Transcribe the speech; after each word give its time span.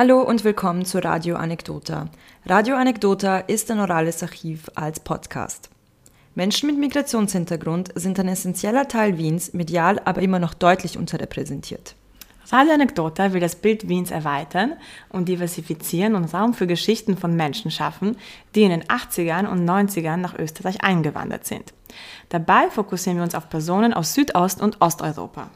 Hallo 0.00 0.22
und 0.22 0.44
willkommen 0.44 0.84
zu 0.84 1.02
Radio 1.02 1.34
Anekdota. 1.34 2.08
Radio 2.46 2.76
Anekdota 2.76 3.38
ist 3.38 3.68
ein 3.68 3.80
orales 3.80 4.22
Archiv 4.22 4.70
als 4.76 5.00
Podcast. 5.00 5.70
Menschen 6.36 6.68
mit 6.68 6.78
Migrationshintergrund 6.78 7.90
sind 7.96 8.20
ein 8.20 8.28
essentieller 8.28 8.86
Teil 8.86 9.18
Wiens, 9.18 9.54
medial 9.54 10.00
aber 10.04 10.22
immer 10.22 10.38
noch 10.38 10.54
deutlich 10.54 10.96
unterrepräsentiert. 10.96 11.96
Radio 12.52 12.74
Anekdota 12.74 13.32
will 13.32 13.40
das 13.40 13.56
Bild 13.56 13.88
Wiens 13.88 14.12
erweitern 14.12 14.74
und 15.08 15.28
diversifizieren 15.28 16.14
und 16.14 16.32
Raum 16.32 16.54
für 16.54 16.68
Geschichten 16.68 17.16
von 17.16 17.34
Menschen 17.34 17.72
schaffen, 17.72 18.16
die 18.54 18.62
in 18.62 18.70
den 18.70 18.84
80ern 18.84 19.48
und 19.48 19.68
90ern 19.68 20.18
nach 20.18 20.38
Österreich 20.38 20.84
eingewandert 20.84 21.44
sind. 21.44 21.74
Dabei 22.28 22.70
fokussieren 22.70 23.16
wir 23.18 23.24
uns 23.24 23.34
auf 23.34 23.50
Personen 23.50 23.92
aus 23.92 24.14
Südost- 24.14 24.62
und 24.62 24.80
Osteuropa. 24.80 25.50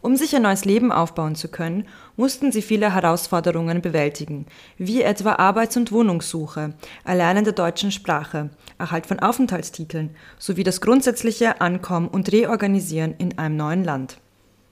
Um 0.00 0.14
sich 0.14 0.34
ein 0.36 0.42
neues 0.42 0.64
Leben 0.64 0.92
aufbauen 0.92 1.34
zu 1.34 1.48
können, 1.48 1.86
mussten 2.16 2.52
sie 2.52 2.62
viele 2.62 2.94
Herausforderungen 2.94 3.82
bewältigen, 3.82 4.46
wie 4.76 5.02
etwa 5.02 5.34
Arbeits- 5.34 5.76
und 5.76 5.90
Wohnungssuche, 5.90 6.74
Erlernen 7.04 7.44
der 7.44 7.52
deutschen 7.52 7.90
Sprache, 7.90 8.50
Erhalt 8.78 9.06
von 9.06 9.18
Aufenthaltstiteln 9.18 10.14
sowie 10.38 10.62
das 10.62 10.80
grundsätzliche 10.80 11.60
Ankommen 11.60 12.08
und 12.08 12.30
Reorganisieren 12.30 13.14
in 13.18 13.38
einem 13.38 13.56
neuen 13.56 13.84
Land. 13.84 14.18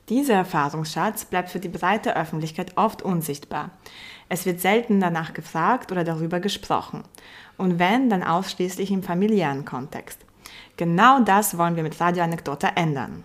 Dieser 0.08 0.34
Erfahrungsschatz 0.34 1.24
bleibt 1.24 1.50
für 1.50 1.58
die 1.58 1.68
breite 1.68 2.16
Öffentlichkeit 2.16 2.76
oft 2.76 3.02
unsichtbar. 3.02 3.72
Es 4.28 4.46
wird 4.46 4.60
selten 4.60 5.00
danach 5.00 5.34
gefragt 5.34 5.90
oder 5.90 6.04
darüber 6.04 6.38
gesprochen. 6.38 7.02
Und 7.56 7.80
wenn, 7.80 8.08
dann 8.08 8.22
ausschließlich 8.22 8.92
im 8.92 9.02
familiären 9.02 9.64
Kontext. 9.64 10.20
Genau 10.76 11.20
das 11.20 11.58
wollen 11.58 11.74
wir 11.74 11.82
mit 11.82 12.00
Radio 12.00 12.22
Anekdota 12.22 12.68
ändern. 12.76 13.24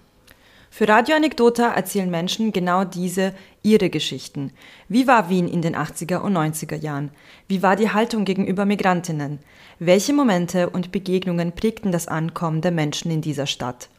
Für 0.74 0.88
Radio 0.88 1.18
Anekdota 1.18 1.68
erzählen 1.74 2.10
Menschen 2.10 2.54
genau 2.54 2.86
diese 2.86 3.34
ihre 3.62 3.90
Geschichten. 3.90 4.54
Wie 4.88 5.06
war 5.06 5.30
Wien 5.30 5.50
in 5.50 5.62
den 5.62 5.76
80er 5.76 6.20
und 6.20 6.34
90er 6.34 6.78
Jahren? 6.78 7.12
Wie 7.50 7.62
war 7.62 7.76
die 7.76 7.90
Haltung 7.90 8.24
gegenüber 8.24 8.64
Migrantinnen? 8.64 9.40
Welche 9.80 10.14
Momente 10.14 10.70
und 10.70 10.94
Begegnungen 10.94 11.52
prägten 11.52 11.92
das 11.92 12.08
Ankommen 12.08 12.62
der 12.62 12.72
Menschen 12.72 13.12
in 13.12 13.20
dieser 13.20 13.48
Stadt? 13.48 13.90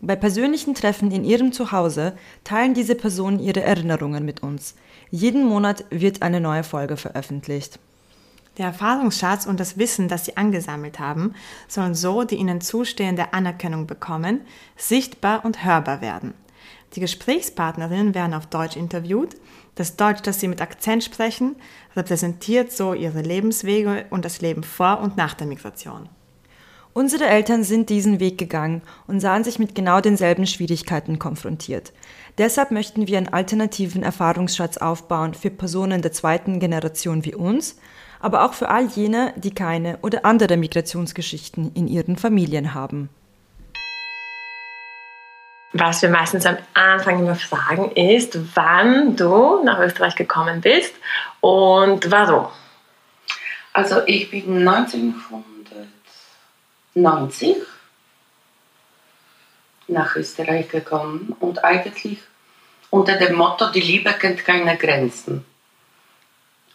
Bei 0.00 0.14
persönlichen 0.14 0.74
Treffen 0.74 1.10
in 1.10 1.24
ihrem 1.24 1.50
Zuhause 1.50 2.16
teilen 2.44 2.74
diese 2.74 2.94
Personen 2.94 3.40
ihre 3.40 3.62
Erinnerungen 3.62 4.24
mit 4.24 4.40
uns. 4.40 4.76
Jeden 5.10 5.44
Monat 5.44 5.84
wird 5.90 6.22
eine 6.22 6.40
neue 6.40 6.62
Folge 6.62 6.96
veröffentlicht. 6.96 7.80
Der 8.60 8.66
Erfahrungsschatz 8.66 9.46
und 9.46 9.58
das 9.58 9.78
Wissen, 9.78 10.08
das 10.08 10.26
sie 10.26 10.36
angesammelt 10.36 10.98
haben, 10.98 11.32
sollen 11.66 11.94
so 11.94 12.24
die 12.24 12.34
ihnen 12.34 12.60
zustehende 12.60 13.32
Anerkennung 13.32 13.86
bekommen, 13.86 14.42
sichtbar 14.76 15.46
und 15.46 15.64
hörbar 15.64 16.02
werden. 16.02 16.34
Die 16.94 17.00
Gesprächspartnerinnen 17.00 18.14
werden 18.14 18.34
auf 18.34 18.44
Deutsch 18.44 18.76
interviewt. 18.76 19.34
Das 19.76 19.96
Deutsch, 19.96 20.20
das 20.20 20.40
sie 20.40 20.48
mit 20.48 20.60
Akzent 20.60 21.02
sprechen, 21.02 21.56
repräsentiert 21.96 22.70
so 22.70 22.92
ihre 22.92 23.22
Lebenswege 23.22 24.04
und 24.10 24.26
das 24.26 24.42
Leben 24.42 24.62
vor 24.62 25.00
und 25.00 25.16
nach 25.16 25.32
der 25.32 25.46
Migration. 25.46 26.10
Unsere 26.92 27.24
Eltern 27.28 27.64
sind 27.64 27.88
diesen 27.88 28.20
Weg 28.20 28.36
gegangen 28.36 28.82
und 29.06 29.20
sahen 29.20 29.42
sich 29.42 29.58
mit 29.58 29.74
genau 29.74 30.02
denselben 30.02 30.46
Schwierigkeiten 30.46 31.18
konfrontiert. 31.18 31.94
Deshalb 32.36 32.72
möchten 32.72 33.06
wir 33.06 33.16
einen 33.16 33.28
alternativen 33.28 34.02
Erfahrungsschatz 34.02 34.76
aufbauen 34.76 35.32
für 35.32 35.50
Personen 35.50 36.02
der 36.02 36.12
zweiten 36.12 36.60
Generation 36.60 37.24
wie 37.24 37.34
uns, 37.34 37.76
aber 38.20 38.44
auch 38.44 38.54
für 38.54 38.68
all 38.68 38.86
jene, 38.86 39.32
die 39.36 39.54
keine 39.54 39.98
oder 40.02 40.24
andere 40.24 40.56
Migrationsgeschichten 40.56 41.72
in 41.74 41.88
ihren 41.88 42.16
Familien 42.16 42.74
haben. 42.74 43.08
Was 45.72 46.02
wir 46.02 46.08
meistens 46.08 46.46
am 46.46 46.56
Anfang 46.74 47.20
immer 47.20 47.36
fragen, 47.36 47.92
ist, 47.92 48.56
wann 48.56 49.14
du 49.16 49.62
nach 49.62 49.78
Österreich 49.78 50.16
gekommen 50.16 50.60
bist 50.60 50.92
und 51.40 52.10
warum. 52.10 52.48
Also 53.72 54.02
ich 54.06 54.28
bin 54.30 54.66
1990 54.66 57.56
nach 59.86 60.16
Österreich 60.16 60.68
gekommen 60.68 61.36
und 61.38 61.62
eigentlich 61.64 62.18
unter 62.90 63.16
dem 63.16 63.36
Motto, 63.36 63.70
die 63.70 63.80
Liebe 63.80 64.12
kennt 64.12 64.44
keine 64.44 64.76
Grenzen. 64.76 65.44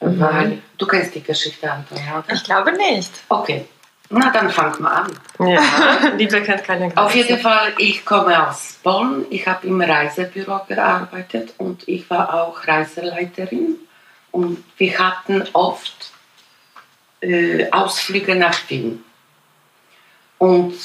Mhm. 0.05 0.19
Weil 0.19 0.61
du 0.77 0.85
kennst 0.85 1.15
die 1.15 1.23
Geschichte, 1.23 1.71
Antonia, 1.71 2.19
oder? 2.19 2.33
Ich 2.33 2.43
glaube 2.43 2.71
nicht. 2.73 3.11
Okay, 3.29 3.65
na 4.09 4.29
dann 4.29 4.49
fangen 4.49 4.79
wir 4.79 4.91
an. 4.91 5.11
Ja, 5.39 5.61
Liebe 6.17 6.41
kennt 6.41 6.63
keine 6.63 6.81
Grenzen. 6.81 6.97
Auf 6.97 7.15
jeden 7.15 7.39
Fall, 7.39 7.73
ich 7.77 8.05
komme 8.05 8.47
aus 8.47 8.79
Polen. 8.83 9.25
Ich 9.29 9.47
habe 9.47 9.65
im 9.67 9.81
Reisebüro 9.81 10.61
gearbeitet 10.67 11.53
und 11.57 11.87
ich 11.87 12.09
war 12.09 12.33
auch 12.33 12.67
Reiseleiterin. 12.67 13.77
Und 14.31 14.63
wir 14.77 14.99
hatten 14.99 15.43
oft 15.53 16.11
äh, 17.21 17.69
Ausflüge 17.71 18.35
nach 18.35 18.57
Wien. 18.69 19.03
Und 20.37 20.75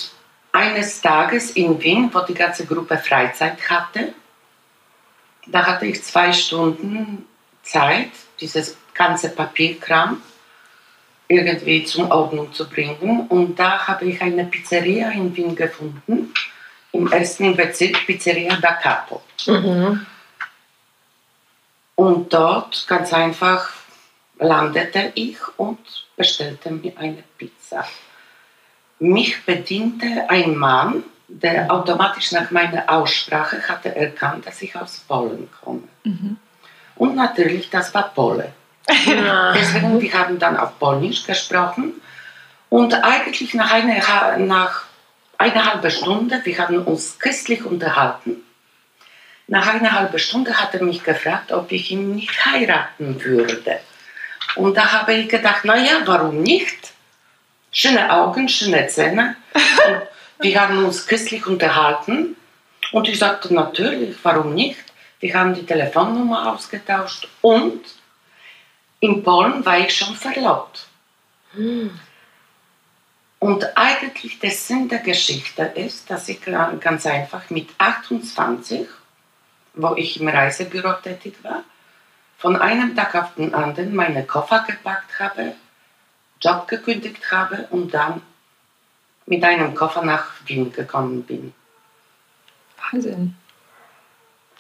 eines 0.53 1.01
Tages 1.01 1.51
in 1.51 1.81
Wien, 1.83 2.11
wo 2.13 2.21
die 2.21 2.35
ganze 2.35 2.65
Gruppe 2.65 2.97
Freizeit 2.97 3.59
hatte, 3.69 4.15
da 5.47 5.67
hatte 5.67 5.87
ich 5.87 6.03
zwei 6.03 6.33
Stunden 6.33 7.27
Zeit, 7.63 8.11
dieses 8.41 8.77
ganze 9.01 9.31
Papierkram 9.31 10.21
irgendwie 11.27 11.85
zur 11.85 12.11
Ordnung 12.11 12.53
zu 12.53 12.69
bringen. 12.69 13.27
Und 13.29 13.59
da 13.59 13.87
habe 13.87 14.05
ich 14.05 14.21
eine 14.21 14.45
Pizzeria 14.45 15.11
in 15.11 15.35
Wien 15.35 15.57
gefunden, 15.57 16.35
im 16.93 17.11
ersten 17.11 17.57
Bezirk, 17.57 18.07
Pizzeria 18.07 18.59
da 18.61 18.73
Capo. 18.73 19.23
Mhm. 19.47 20.05
Und 21.95 22.33
dort 22.33 22.87
ganz 22.89 23.13
einfach 23.15 23.71
landete 24.39 25.13
ich 25.15 25.39
und 25.57 25.79
bestellte 26.17 26.71
mir 26.71 26.93
eine 26.99 27.23
Pizza. 27.39 27.87
Mich 28.99 29.43
bediente 29.47 30.29
ein 30.29 30.57
Mann, 30.57 31.05
der 31.27 31.73
automatisch 31.73 32.33
nach 32.33 32.51
meiner 32.51 32.91
Aussprache 32.91 33.67
hatte 33.67 33.95
erkannt, 33.97 34.47
dass 34.47 34.61
ich 34.61 34.77
aus 34.77 34.99
Polen 35.09 35.49
komme. 35.63 35.89
Mhm. 36.05 36.37
Und 36.97 37.17
natürlich, 37.17 37.71
das 37.71 37.95
war 37.95 38.13
Pole. 38.13 38.53
Deswegen, 38.89 40.01
wir 40.01 40.13
haben 40.13 40.39
dann 40.39 40.57
auf 40.57 40.79
Polnisch 40.79 41.25
gesprochen. 41.25 42.01
Und 42.69 42.95
eigentlich 42.95 43.55
nach 43.55 43.73
einer, 43.73 44.37
nach 44.39 44.85
einer 45.39 45.73
halben 45.73 45.91
Stunde, 45.91 46.41
wir 46.45 46.59
haben 46.59 46.79
uns 46.85 47.19
christlich 47.19 47.65
unterhalten. 47.65 48.43
Nach 49.49 49.67
einer 49.67 49.93
halben 49.93 50.19
Stunde 50.19 50.55
hat 50.55 50.75
er 50.75 50.85
mich 50.85 51.03
gefragt, 51.03 51.51
ob 51.51 51.73
ich 51.73 51.91
ihn 51.91 52.15
nicht 52.15 52.45
heiraten 52.47 53.23
würde. 53.23 53.81
Und 54.55 54.77
da 54.77 54.93
habe 54.93 55.15
ich 55.15 55.29
gedacht, 55.29 55.65
naja, 55.65 56.03
warum 56.05 56.43
nicht? 56.43 56.93
Schöne 57.73 58.13
Augen, 58.13 58.49
schöne 58.49 58.87
Zähne. 58.87 59.37
Und 59.55 60.03
wir 60.41 60.61
haben 60.61 60.85
uns 60.85 61.07
christlich 61.07 61.47
unterhalten. 61.47 62.37
Und 62.93 63.09
ich 63.09 63.19
sagte, 63.19 63.53
natürlich, 63.53 64.17
warum 64.23 64.55
nicht? 64.55 64.79
Wir 65.21 65.35
haben 65.35 65.55
die 65.55 65.67
Telefonnummer 65.67 66.53
ausgetauscht 66.53 67.29
und 67.41 67.81
in 69.01 69.23
Polen 69.23 69.65
war 69.65 69.79
ich 69.79 69.97
schon 69.97 70.15
verlobt. 70.15 70.87
Hm. 71.53 71.99
Und 73.39 73.77
eigentlich 73.77 74.39
der 74.39 74.51
Sinn 74.51 74.89
der 74.89 74.99
Geschichte 74.99 75.63
ist, 75.63 76.11
dass 76.11 76.29
ich 76.29 76.43
ganz 76.43 77.07
einfach 77.07 77.49
mit 77.49 77.71
28, 77.79 78.87
wo 79.75 79.95
ich 79.95 80.21
im 80.21 80.29
Reisebüro 80.29 80.93
tätig 81.03 81.37
war, 81.43 81.65
von 82.37 82.57
einem 82.57 82.95
Tag 82.95 83.15
auf 83.15 83.35
den 83.37 83.55
anderen 83.55 83.95
meine 83.95 84.27
Koffer 84.27 84.65
gepackt 84.67 85.19
habe, 85.19 85.55
Job 86.41 86.69
gekündigt 86.69 87.31
habe 87.31 87.67
und 87.71 87.95
dann 87.95 88.21
mit 89.25 89.43
einem 89.43 89.75
Koffer 89.75 90.03
nach 90.03 90.27
Wien 90.45 90.71
gekommen 90.73 91.23
bin. 91.23 91.55
Wahnsinn. 92.77 93.37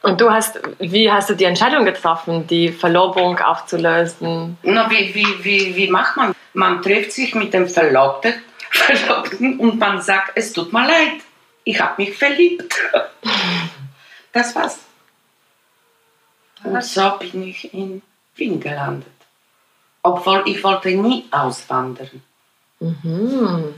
Und 0.02 0.20
du 0.20 0.30
hast, 0.30 0.58
wie 0.78 1.10
hast 1.10 1.28
du 1.28 1.34
die 1.34 1.44
Entscheidung 1.44 1.84
getroffen, 1.84 2.46
die 2.46 2.70
Verlobung 2.70 3.38
aufzulösen? 3.38 4.56
Na, 4.62 4.90
wie, 4.90 5.14
wie, 5.14 5.44
wie, 5.44 5.76
wie 5.76 5.90
macht 5.90 6.16
man? 6.16 6.34
Man 6.54 6.80
trifft 6.80 7.12
sich 7.12 7.34
mit 7.34 7.52
dem 7.52 7.68
Verlobten, 7.68 8.34
Verlobten 8.70 9.60
und 9.60 9.78
man 9.78 10.00
sagt, 10.00 10.32
es 10.36 10.52
tut 10.52 10.72
mir 10.72 10.86
leid, 10.86 11.20
ich 11.64 11.80
habe 11.80 12.02
mich 12.02 12.16
verliebt. 12.16 12.74
Das 14.32 14.54
war's. 14.54 14.78
Und 16.62 16.84
so 16.84 17.18
bin 17.18 17.48
ich 17.48 17.74
in 17.74 18.00
Wien 18.36 18.60
gelandet. 18.60 19.08
Obwohl 20.02 20.44
ich 20.46 20.62
wollte 20.62 20.90
nie 20.90 21.24
auswandern. 21.32 22.22
Mhm. 22.78 23.74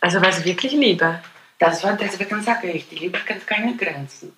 Also 0.00 0.20
war 0.20 0.30
es 0.30 0.44
wirklich 0.44 0.72
Liebe? 0.72 1.22
Das 1.60 1.84
war, 1.84 1.92
deswegen 1.92 2.42
sage 2.42 2.72
ich, 2.72 2.88
die 2.88 2.96
Liebe 2.96 3.18
kennt 3.20 3.46
keine 3.46 3.76
Grenzen. 3.76 4.34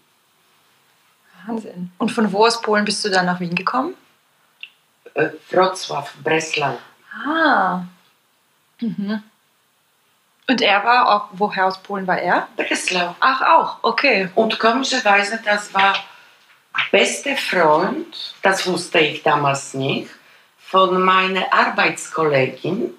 Wahnsinn. 1.47 1.91
Und 1.99 2.11
von 2.11 2.33
wo 2.33 2.47
aus 2.47 2.61
Polen 2.61 2.85
bist 2.85 3.05
du 3.05 3.09
dann 3.09 3.27
nach 3.27 3.41
Wien 3.41 3.55
gekommen? 3.55 3.95
Äh, 5.15 5.31
Wrocław, 5.51 6.07
Breslau. 6.23 6.79
Ah. 7.13 7.83
Mhm. 8.81 9.23
Und 10.49 10.61
er 10.61 10.85
war 10.85 11.09
auch, 11.09 11.29
woher 11.33 11.67
aus 11.67 11.83
Polen 11.83 12.07
war 12.07 12.19
er? 12.19 12.49
Breslau. 12.57 13.15
Ach, 13.21 13.43
auch, 13.43 13.79
okay. 13.83 14.29
Und 14.35 14.59
komischerweise, 14.59 15.41
das 15.45 15.73
war 15.73 15.95
beste 16.91 17.37
Freund, 17.37 18.35
das 18.43 18.67
wusste 18.67 18.99
ich 18.99 19.23
damals 19.23 19.75
nicht, 19.75 20.11
von 20.59 21.01
meiner 21.03 21.53
Arbeitskollegin, 21.53 22.95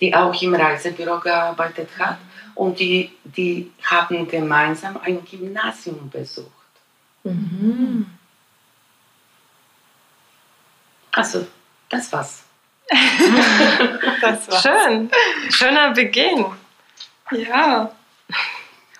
die 0.00 0.14
auch 0.14 0.40
im 0.42 0.54
Reisebüro 0.54 1.20
gearbeitet 1.20 1.90
hat. 1.98 2.18
Und 2.54 2.80
die, 2.80 3.12
die 3.22 3.72
haben 3.84 4.26
gemeinsam 4.26 4.98
ein 5.02 5.24
Gymnasium 5.24 6.10
besucht. 6.10 6.57
Also, 11.12 11.46
das 11.88 12.12
war's. 12.12 12.44
Das 14.20 14.48
war 14.48 14.60
Schön. 14.60 15.10
Schöner 15.50 15.92
Beginn. 15.92 16.46
Ja. 17.30 17.90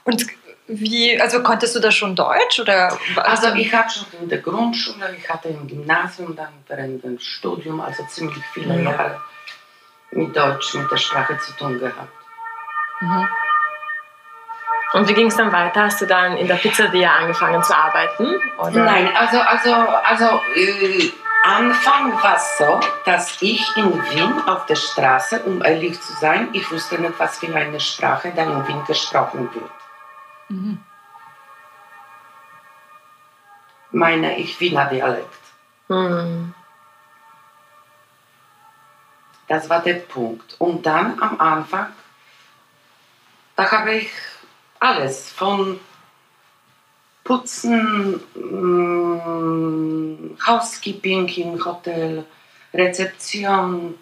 Und 0.04 0.26
wie, 0.68 1.18
also 1.20 1.42
konntest 1.42 1.74
du 1.74 1.80
da 1.80 1.90
schon 1.90 2.14
Deutsch 2.14 2.60
oder? 2.60 2.96
Also 3.16 3.54
ich 3.54 3.72
habe 3.72 3.88
schon 3.90 4.06
in 4.20 4.28
der 4.28 4.38
Grundschule, 4.38 5.16
ich 5.16 5.28
hatte 5.28 5.48
im 5.48 5.66
Gymnasium, 5.66 6.36
dann 6.36 6.52
während 6.66 7.02
dem 7.02 7.18
Studium, 7.18 7.80
also 7.80 8.04
ziemlich 8.04 8.44
viele 8.52 8.82
Jahre 8.82 9.20
mit 10.10 10.36
Deutsch, 10.36 10.74
mit 10.74 10.90
der 10.90 10.96
Sprache 10.98 11.38
zu 11.38 11.52
tun 11.52 11.78
gehabt. 11.78 12.12
Und 14.92 15.08
wie 15.08 15.14
ging 15.14 15.26
es 15.26 15.36
dann 15.36 15.52
weiter? 15.52 15.84
Hast 15.84 16.00
du 16.00 16.06
dann 16.06 16.36
in 16.36 16.46
der 16.46 16.54
Pizzeria 16.54 17.12
angefangen 17.16 17.62
zu 17.62 17.76
arbeiten? 17.76 18.40
Oder? 18.58 18.84
Nein, 18.84 19.10
also, 19.16 19.38
also, 19.40 19.74
also 19.74 20.40
äh, 20.54 21.12
Anfang 21.44 22.12
war 22.22 22.36
es 22.36 22.58
so, 22.58 22.80
dass 23.04 23.40
ich 23.42 23.76
in 23.76 23.92
Wien 24.10 24.42
auf 24.46 24.66
der 24.66 24.76
Straße, 24.76 25.42
um 25.44 25.62
ehrlich 25.62 26.00
zu 26.00 26.12
sein, 26.14 26.48
ich 26.52 26.70
wusste 26.70 26.98
nicht, 26.98 27.18
was 27.18 27.38
für 27.38 27.54
eine 27.54 27.80
Sprache 27.80 28.32
da 28.34 28.42
in 28.42 28.66
Wien 28.66 28.82
gesprochen 28.86 29.48
wird. 29.54 29.70
Meine 33.90 34.38
ich 34.38 34.58
Wiener 34.60 34.86
Dialekt. 34.86 35.34
Hm. 35.88 36.54
Das 39.48 39.70
war 39.70 39.80
der 39.80 39.94
Punkt. 39.94 40.56
Und 40.58 40.84
dann 40.84 41.20
am 41.22 41.40
Anfang, 41.40 41.92
da 43.56 43.70
habe 43.70 43.94
ich 43.94 44.10
alles 44.80 45.30
von 45.30 45.78
Putzen, 47.24 48.20
mm, 48.34 50.38
Housekeeping 50.46 51.28
im 51.28 51.64
Hotel, 51.64 52.24
Rezeption, 52.72 53.94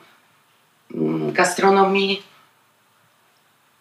mm, 0.91 1.33
Gastronomie. 1.33 2.23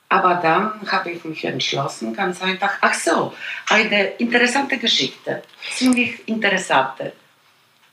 Aber 0.10 0.36
dann 0.36 0.80
habe 0.92 1.12
ich 1.12 1.26
mich 1.26 1.44
entschlossen, 1.46 2.16
ganz 2.16 2.42
einfach, 2.42 2.78
ach 2.82 2.94
so, 2.94 3.34
eine 3.70 4.08
interessante 4.18 4.78
Geschichte, 4.78 5.44
ziemlich 5.74 6.28
interessante. 6.28 7.14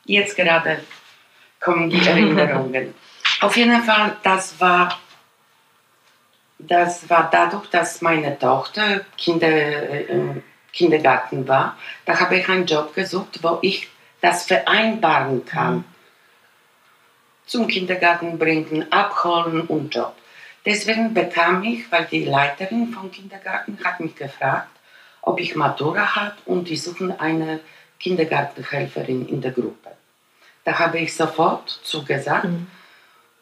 Jetzt 0.05 0.37
gerade 0.37 0.83
kommen 1.61 1.91
die 1.91 1.99
Erinnerungen. 2.07 2.95
Auf 3.41 3.57
jeden 3.57 3.83
Fall, 3.83 4.17
das 4.23 4.61
war, 4.61 4.99
das 6.69 7.09
war 7.11 7.29
dadurch, 7.31 7.69
dass 7.71 8.01
meine 8.01 8.39
Tochter 8.39 9.01
Kinder, 9.17 9.49
äh, 9.49 10.05
im 10.05 10.43
Kindergarten 10.73 11.47
war, 11.47 11.77
da 12.07 12.19
habe 12.19 12.39
ich 12.39 12.49
einen 12.49 12.67
Job 12.67 12.95
gesucht, 12.95 13.41
wo 13.43 13.59
ich 13.63 13.89
das 14.21 14.45
vereinbaren 14.45 15.45
kann. 15.45 15.85
Zum 17.47 17.67
Kindergarten 17.67 18.39
bringen, 18.39 18.91
abholen 18.91 19.63
und 19.63 19.95
Job. 19.95 20.15
Deswegen 20.65 21.13
bekam 21.13 21.65
ich, 21.65 21.91
weil 21.91 22.07
die 22.07 22.25
Leiterin 22.25 22.93
vom 22.93 23.11
Kindergarten 23.11 23.79
hat 23.85 23.99
mich 24.01 24.15
gefragt, 24.15 24.69
ob 25.21 25.41
ich 25.41 25.57
Matura 25.57 26.17
habe 26.17 26.37
und 26.47 26.69
die 26.69 26.77
suchen 26.77 27.19
eine 27.19 27.61
Kindergartenhelferin 27.99 29.29
in 29.29 29.41
der 29.41 29.51
Gruppe. 29.51 29.91
Da 30.65 30.79
habe 30.79 31.01
ich 31.01 31.15
sofort 31.15 31.69
zugesagt. 31.69 32.47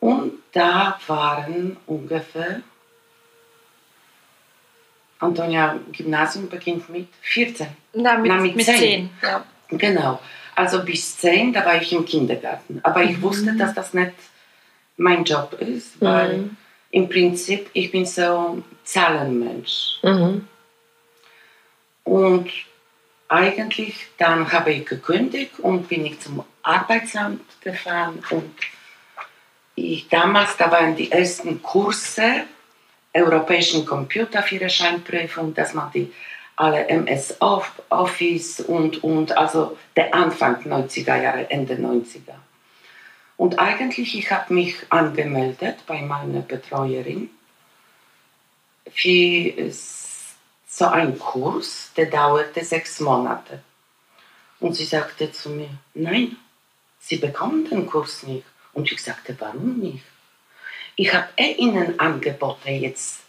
Und 0.01 0.33
da 0.53 0.99
waren 1.07 1.77
ungefähr, 1.87 2.63
Antonia, 5.21 5.79
Gymnasium 5.93 6.49
beginnt 6.49 6.89
mit 6.89 7.09
14. 7.23 7.67
Na, 7.95 8.17
mit, 8.19 8.31
Na, 8.33 8.41
mit 8.41 8.57
mit 8.57 8.65
zehn. 8.65 8.77
zehn. 8.79 9.11
Ja. 9.23 9.45
Genau. 9.69 10.21
Also 10.57 10.83
bis 10.83 11.17
10, 11.19 11.53
da 11.53 11.65
war 11.65 11.81
ich 11.81 11.93
im 11.93 12.05
Kindergarten. 12.05 12.81
Aber 12.83 13.03
ich 13.05 13.21
wusste, 13.23 13.55
dass 13.57 13.75
das 13.75 13.95
nicht 13.95 14.13
mein 14.97 15.25
Job 15.25 15.57
ist, 15.61 16.01
weil 16.01 16.37
Mhm. 16.39 16.57
im 16.91 17.09
Prinzip 17.09 17.71
ich 17.73 17.91
bin 17.93 18.05
so 18.05 18.63
Zahlenmensch. 18.85 19.99
Mhm. 20.03 20.47
Und 22.05 22.51
eigentlich 23.29 24.07
dann 24.19 24.51
habe 24.53 24.73
ich 24.73 24.87
gekündigt 24.87 25.59
und 25.61 25.89
bin 25.89 26.05
ich 26.05 26.19
zum 26.21 26.45
Arbeitsamt 26.63 27.43
gefahren 27.63 28.23
und 28.31 28.53
ich 29.77 30.09
damals, 30.09 30.57
da 30.57 30.71
waren 30.71 30.97
die 30.97 31.11
ersten 31.13 31.63
Kurse 31.63 32.43
europäischen 33.15 33.85
Computerführerscheinprüfung, 33.85 35.55
dass 35.55 35.75
man 35.75 35.91
die 35.93 36.13
alle 36.57 36.87
MS 36.89 37.41
Off- 37.41 37.83
Office 37.89 38.61
und, 38.61 39.03
und 39.03 39.37
also 39.37 39.79
der 39.97 40.15
Anfang 40.15 40.63
90er 40.63 41.21
Jahre, 41.21 41.51
Ende 41.51 41.75
90er. 41.75 42.35
Und 43.37 43.59
eigentlich, 43.59 44.17
ich 44.17 44.31
habe 44.31 44.53
mich 44.53 44.75
angemeldet 44.91 45.79
bei 45.87 46.03
meiner 46.03 46.41
Betreuerin 46.41 47.31
für 48.93 49.73
so 50.67 50.85
einen 50.87 51.19
Kurs, 51.19 51.91
der 51.97 52.07
dauerte 52.07 52.63
sechs 52.63 53.01
Monate. 53.01 53.63
Und 54.61 54.75
sie 54.75 54.85
sagte 54.85 55.33
zu 55.33 55.49
mir, 55.49 55.71
nein, 55.95 56.37
Sie 57.01 57.17
bekommen 57.17 57.69
den 57.69 57.87
Kurs 57.87 58.23
nicht. 58.23 58.45
Und 58.73 58.93
ich 58.93 59.03
sagte, 59.03 59.35
warum 59.41 59.79
nicht? 59.79 60.05
Ich 60.97 61.13
habe 61.13 61.29
eh 61.37 61.53
Ihnen 61.53 61.99
Angebote 61.99 62.71
jetzt 62.71 63.21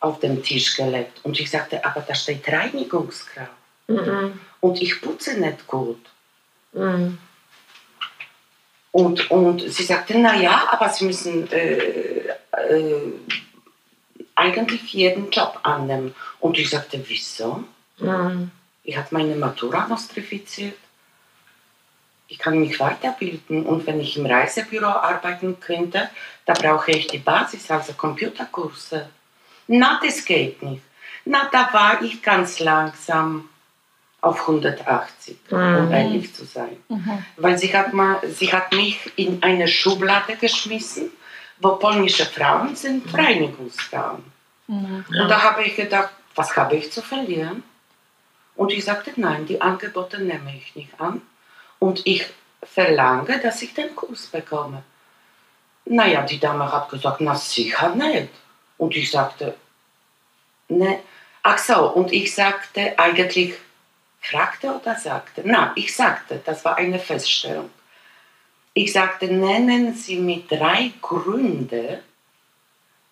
auf 0.00 0.18
den 0.18 0.42
Tisch 0.42 0.76
gelegt. 0.76 1.20
Und 1.22 1.38
ich 1.38 1.50
sagte, 1.50 1.84
aber 1.84 2.00
da 2.00 2.14
steht 2.14 2.48
Reinigungskraft. 2.48 3.50
Mhm. 3.86 4.40
Und 4.60 4.82
ich 4.82 5.00
putze 5.00 5.38
nicht 5.40 5.66
gut. 5.66 6.00
Mhm. 6.72 7.18
Und, 8.90 9.30
und 9.30 9.60
sie 9.60 9.84
sagte, 9.84 10.18
na 10.18 10.36
ja, 10.36 10.68
aber 10.70 10.90
Sie 10.90 11.06
müssen 11.06 11.50
äh, 11.50 12.28
äh, 12.52 13.12
eigentlich 14.34 14.92
jeden 14.92 15.30
Job 15.30 15.60
annehmen. 15.62 16.14
Und 16.40 16.58
ich 16.58 16.68
sagte, 16.68 17.02
wieso? 17.06 17.64
Mhm. 17.98 18.50
Ich 18.84 18.96
habe 18.96 19.08
meine 19.12 19.36
Matura 19.36 19.86
nostrifiziert. 19.86 20.76
Ich 22.32 22.38
kann 22.38 22.58
mich 22.58 22.80
weiterbilden 22.80 23.66
und 23.66 23.86
wenn 23.86 24.00
ich 24.00 24.16
im 24.16 24.24
Reisebüro 24.24 24.86
arbeiten 24.86 25.60
könnte, 25.60 26.08
da 26.46 26.54
brauche 26.54 26.90
ich 26.90 27.06
die 27.06 27.18
Basis, 27.18 27.70
also 27.70 27.92
Computerkurse. 27.92 29.06
Na, 29.66 30.00
das 30.02 30.24
geht 30.24 30.62
nicht. 30.62 30.80
Na, 31.26 31.50
da 31.52 31.70
war 31.74 32.00
ich 32.00 32.22
ganz 32.22 32.58
langsam 32.58 33.50
auf 34.22 34.40
180, 34.48 35.36
um 35.50 35.92
ehrlich 35.92 36.34
zu 36.34 36.46
sein. 36.46 36.78
Weil 37.36 37.58
sie 37.58 37.76
hat, 37.76 37.92
mal, 37.92 38.18
sie 38.26 38.50
hat 38.50 38.72
mich 38.72 39.12
in 39.16 39.42
eine 39.42 39.68
Schublade 39.68 40.36
geschmissen, 40.36 41.10
wo 41.58 41.76
polnische 41.76 42.24
Frauen 42.24 42.74
sind 42.74 43.12
Reinigungsfrauen. 43.12 44.24
Und 44.68 45.28
da 45.28 45.42
habe 45.42 45.64
ich 45.64 45.76
gedacht, 45.76 46.14
was 46.34 46.56
habe 46.56 46.76
ich 46.76 46.90
zu 46.90 47.02
verlieren? 47.02 47.62
Und 48.56 48.72
ich 48.72 48.86
sagte, 48.86 49.12
nein, 49.16 49.44
die 49.44 49.60
Angebote 49.60 50.18
nehme 50.18 50.56
ich 50.56 50.74
nicht 50.74 50.98
an. 50.98 51.20
Und 51.82 52.06
ich 52.06 52.24
verlange, 52.62 53.40
dass 53.40 53.60
ich 53.60 53.74
den 53.74 53.96
Kurs 53.96 54.28
bekomme. 54.28 54.84
Naja, 55.84 56.22
die 56.22 56.38
Dame 56.38 56.70
hat 56.70 56.88
gesagt, 56.88 57.20
na 57.20 57.34
sicher 57.34 57.92
nicht. 57.96 58.28
Und 58.78 58.94
ich 58.94 59.10
sagte, 59.10 59.56
ne. 60.68 61.00
Ach 61.42 61.58
so, 61.58 61.90
und 61.92 62.12
ich 62.12 62.32
sagte 62.32 62.96
eigentlich, 62.96 63.54
fragte 64.20 64.68
oder 64.78 64.94
sagte? 64.94 65.42
Na, 65.44 65.72
ich 65.74 65.92
sagte, 65.96 66.40
das 66.44 66.64
war 66.64 66.76
eine 66.76 67.00
Feststellung. 67.00 67.70
Ich 68.74 68.92
sagte, 68.92 69.26
nennen 69.26 69.92
Sie 69.92 70.20
mir 70.20 70.42
drei 70.48 70.92
Gründe, 71.02 72.04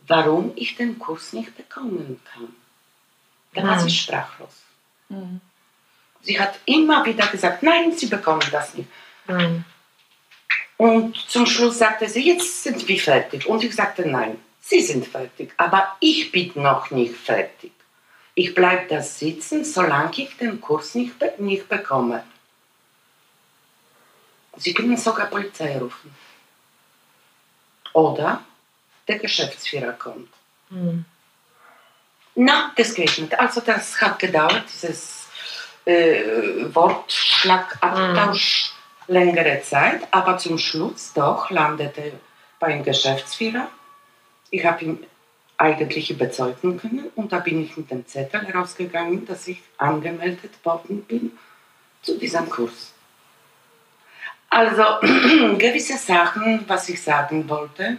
warum 0.07 0.53
ich 0.55 0.77
den 0.77 0.97
Kurs 0.97 1.33
nicht 1.33 1.57
bekommen 1.57 2.21
kann. 2.33 2.55
Da 3.53 3.65
war 3.65 3.81
sie 3.81 3.91
sprachlos. 3.91 4.63
Sie 6.23 6.39
hat 6.39 6.59
immer 6.67 7.05
wieder 7.05 7.27
gesagt, 7.27 7.63
nein, 7.63 7.93
Sie 7.93 8.07
bekommen 8.07 8.47
das 8.51 8.75
nicht. 8.75 8.89
Mhm. 9.27 9.65
Und 10.77 11.17
zum 11.17 11.45
Schluss 11.45 11.79
sagte 11.79 12.09
sie, 12.09 12.27
jetzt 12.27 12.63
sind 12.63 12.89
wir 12.89 12.99
fertig. 12.99 13.47
Und 13.47 13.63
ich 13.63 13.75
sagte, 13.75 14.09
nein, 14.09 14.41
Sie 14.61 14.81
sind 14.81 15.07
fertig, 15.07 15.53
aber 15.57 15.97
ich 16.01 16.33
bin 16.33 16.53
noch 16.55 16.91
nicht 16.91 17.17
fertig. 17.17 17.73
Ich 18.35 18.55
bleibe 18.55 18.87
da 18.89 19.03
sitzen, 19.03 19.65
solange 19.65 20.13
ich 20.17 20.37
den 20.37 20.61
Kurs 20.61 20.95
nicht, 20.95 21.19
be 21.19 21.35
nicht 21.39 21.69
bekomme. 21.69 22.25
Sie 24.57 24.73
können 24.73 24.97
sogar 24.97 25.27
Polizei 25.27 25.77
rufen. 25.79 26.15
Oder 27.93 28.43
der 29.09 29.19
Geschäftsführer 29.19 29.93
kommt. 29.93 30.33
Mhm. 30.71 31.05
Na, 32.37 32.73
das 32.77 32.95
geht 32.95 33.19
nicht. 33.19 33.39
Also 33.39 33.61
das 33.61 34.01
hat 34.01 34.19
gedauert, 34.19 34.65
dieses 34.73 35.20
äh, 35.85 36.23
Wortschlagabtausch 36.75 38.73
mhm. 39.07 39.15
längere 39.15 39.63
Zeit, 39.63 40.03
aber 40.11 40.39
zum 40.39 40.59
Schluss 40.59 41.13
doch 41.15 41.51
landete 41.51 42.13
beim 42.59 42.83
Geschäftsführer. 42.83 43.69
Ich 44.51 44.65
habe 44.65 44.85
ihn 44.85 45.07
eigentlich 45.57 46.11
überzeugen 46.11 46.79
können 46.79 47.11
und 47.15 47.33
da 47.33 47.39
bin 47.41 47.63
ich 47.63 47.77
mit 47.77 47.91
dem 47.91 48.07
Zettel 48.07 48.47
herausgegangen, 48.47 49.27
dass 49.27 49.47
ich 49.47 49.61
angemeldet 49.77 50.53
worden 50.65 51.03
bin 51.05 51.33
zu 52.03 52.17
diesem 52.19 52.49
Kurs. 52.49 52.93
Also 54.49 54.83
gewisse 55.59 55.99
Sachen, 55.99 56.65
was 56.67 56.89
ich 56.89 57.03
sagen 57.03 57.49
wollte, 57.49 57.99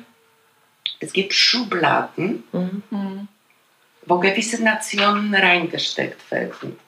es 0.99 1.13
gibt 1.13 1.33
Schubladen, 1.33 2.43
mhm. 2.51 3.27
wo 4.05 4.19
gewisse 4.19 4.63
Nationen 4.63 5.33
reingesteckt 5.33 6.29
werden. 6.31 6.79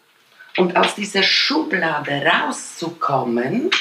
Und 0.57 0.75
aus 0.75 0.95
dieser 0.95 1.23
Schublade 1.23 2.23
rauszukommen, 2.25 3.71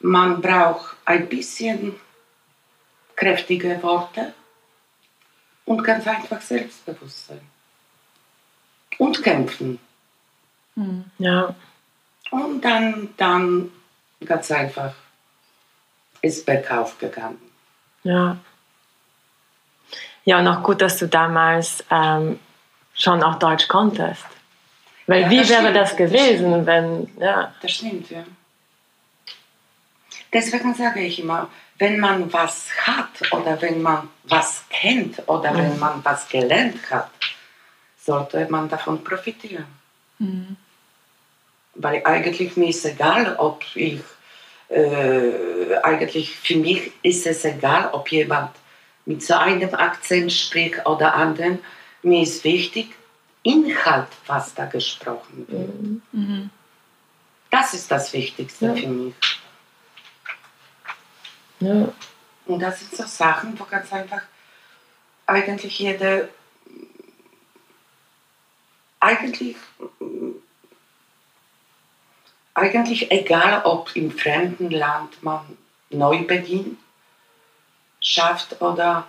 man 0.00 0.40
braucht 0.40 0.96
ein 1.04 1.28
bisschen 1.28 1.96
kräftige 3.16 3.82
Worte 3.82 4.34
und 5.64 5.82
ganz 5.82 6.06
einfach 6.06 6.40
Selbstbewusstsein. 6.40 7.40
Und 8.98 9.22
kämpfen. 9.22 9.78
Hm. 10.74 11.04
Ja. 11.18 11.54
Und 12.30 12.60
dann, 12.62 13.14
dann 13.16 13.70
ganz 14.24 14.50
einfach 14.50 14.94
ist 16.20 16.44
bergauf 16.44 16.98
gegangen. 16.98 17.40
Ja. 18.02 18.38
Ja, 20.24 20.38
und 20.40 20.48
auch 20.48 20.62
gut, 20.62 20.82
dass 20.82 20.98
du 20.98 21.06
damals 21.06 21.84
ähm, 21.90 22.38
schon 22.94 23.22
auch 23.22 23.38
Deutsch 23.38 23.68
konntest. 23.68 24.26
Weil 25.08 25.22
ja, 25.22 25.30
wie 25.30 25.48
wäre 25.48 25.62
stimmt, 25.62 25.76
das 25.76 25.96
gewesen, 25.96 26.52
das 26.52 26.66
wenn, 26.66 27.10
ja. 27.18 27.54
Das 27.62 27.72
stimmt, 27.72 28.10
ja. 28.10 28.24
Deswegen 30.30 30.74
sage 30.74 31.00
ich 31.00 31.18
immer, 31.18 31.48
wenn 31.78 31.98
man 31.98 32.30
was 32.30 32.68
hat 32.86 33.32
oder 33.32 33.60
wenn 33.62 33.80
man 33.80 34.10
was 34.24 34.64
kennt 34.68 35.26
oder 35.26 35.52
mhm. 35.52 35.58
wenn 35.58 35.78
man 35.78 36.04
was 36.04 36.28
gelernt 36.28 36.90
hat, 36.90 37.10
sollte 38.04 38.46
man 38.50 38.68
davon 38.68 39.02
profitieren. 39.02 39.64
Mhm. 40.18 40.56
Weil 41.74 42.02
eigentlich 42.04 42.58
mir 42.58 42.68
ist 42.68 42.84
egal, 42.84 43.34
ob 43.36 43.64
ich, 43.74 44.00
äh, 44.68 45.74
eigentlich 45.84 46.36
für 46.36 46.56
mich 46.56 46.92
ist 47.02 47.26
es 47.26 47.46
egal, 47.46 47.88
ob 47.92 48.12
jemand 48.12 48.50
mit 49.06 49.22
so 49.22 49.34
einem 49.34 49.74
Akzent 49.74 50.30
spricht 50.32 50.84
oder 50.84 51.14
anderen. 51.14 51.60
Mir 52.02 52.22
ist 52.22 52.44
wichtig, 52.44 52.97
Inhalt, 53.48 54.08
was 54.26 54.54
da 54.54 54.66
gesprochen 54.66 55.46
wird. 55.48 55.82
Mhm. 55.82 56.02
mhm. 56.12 56.50
Das 57.50 57.72
ist 57.72 57.90
das 57.90 58.12
Wichtigste 58.12 58.66
ja. 58.66 58.74
für 58.74 58.88
mich. 58.88 59.14
Ja. 61.60 61.88
Und 62.44 62.60
das 62.60 62.80
sind 62.80 62.94
so 62.94 63.04
Sachen, 63.04 63.58
wo 63.58 63.64
ganz 63.64 63.90
einfach 63.90 64.20
eigentlich 65.26 65.78
jede, 65.78 66.28
eigentlich, 69.00 69.56
eigentlich 72.52 73.10
egal, 73.10 73.62
ob 73.64 73.96
im 73.96 74.10
fremden 74.10 74.70
Land 74.70 75.22
man 75.22 75.56
Neubeginn 75.90 76.76
schafft 78.00 78.60
oder, 78.60 79.06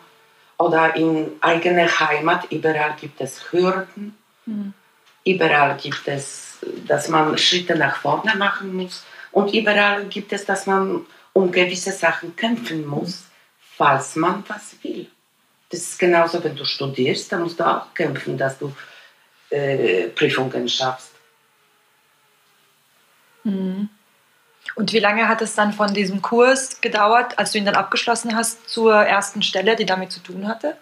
oder 0.57 0.95
in 0.95 1.31
eigener 1.41 1.87
Heimat, 1.99 2.51
überall 2.51 2.95
gibt 2.95 3.19
es 3.19 3.51
Hürden, 3.51 4.17
mhm. 4.49 4.73
überall 5.25 5.77
gibt 5.77 6.07
es, 6.07 6.57
dass 6.87 7.07
man 7.07 7.37
Schritte 7.37 7.75
nach 7.75 7.97
vorne 7.97 8.35
machen 8.35 8.75
muss 8.75 9.05
und 9.31 9.53
überall 9.53 10.05
gibt 10.05 10.33
es, 10.33 10.45
dass 10.45 10.65
man 10.65 11.05
um 11.33 11.51
gewisse 11.51 11.91
Sachen 11.91 12.35
kämpfen 12.35 12.85
muss, 12.85 13.25
falls 13.77 14.15
man 14.15 14.43
was 14.47 14.75
will. 14.83 15.07
Das 15.69 15.81
ist 15.81 15.99
genauso, 15.99 16.43
wenn 16.43 16.55
du 16.55 16.65
studierst, 16.65 17.31
dann 17.31 17.43
musst 17.43 17.59
du 17.59 17.67
auch 17.67 17.93
kämpfen, 17.93 18.37
dass 18.37 18.57
du 18.57 18.75
äh, 19.49 20.07
Prüfungen 20.09 20.67
schaffst. 20.67 21.11
Mhm. 23.43 23.89
Und 24.75 24.93
wie 24.93 24.99
lange 24.99 25.27
hat 25.27 25.41
es 25.41 25.55
dann 25.55 25.73
von 25.73 25.93
diesem 25.93 26.21
Kurs 26.21 26.81
gedauert, 26.81 27.37
als 27.37 27.51
du 27.51 27.57
ihn 27.57 27.65
dann 27.65 27.75
abgeschlossen 27.75 28.35
hast, 28.35 28.69
zur 28.69 28.95
ersten 28.95 29.41
Stelle, 29.41 29.75
die 29.75 29.85
damit 29.85 30.11
zu 30.11 30.19
tun 30.21 30.47
hatte? 30.47 30.77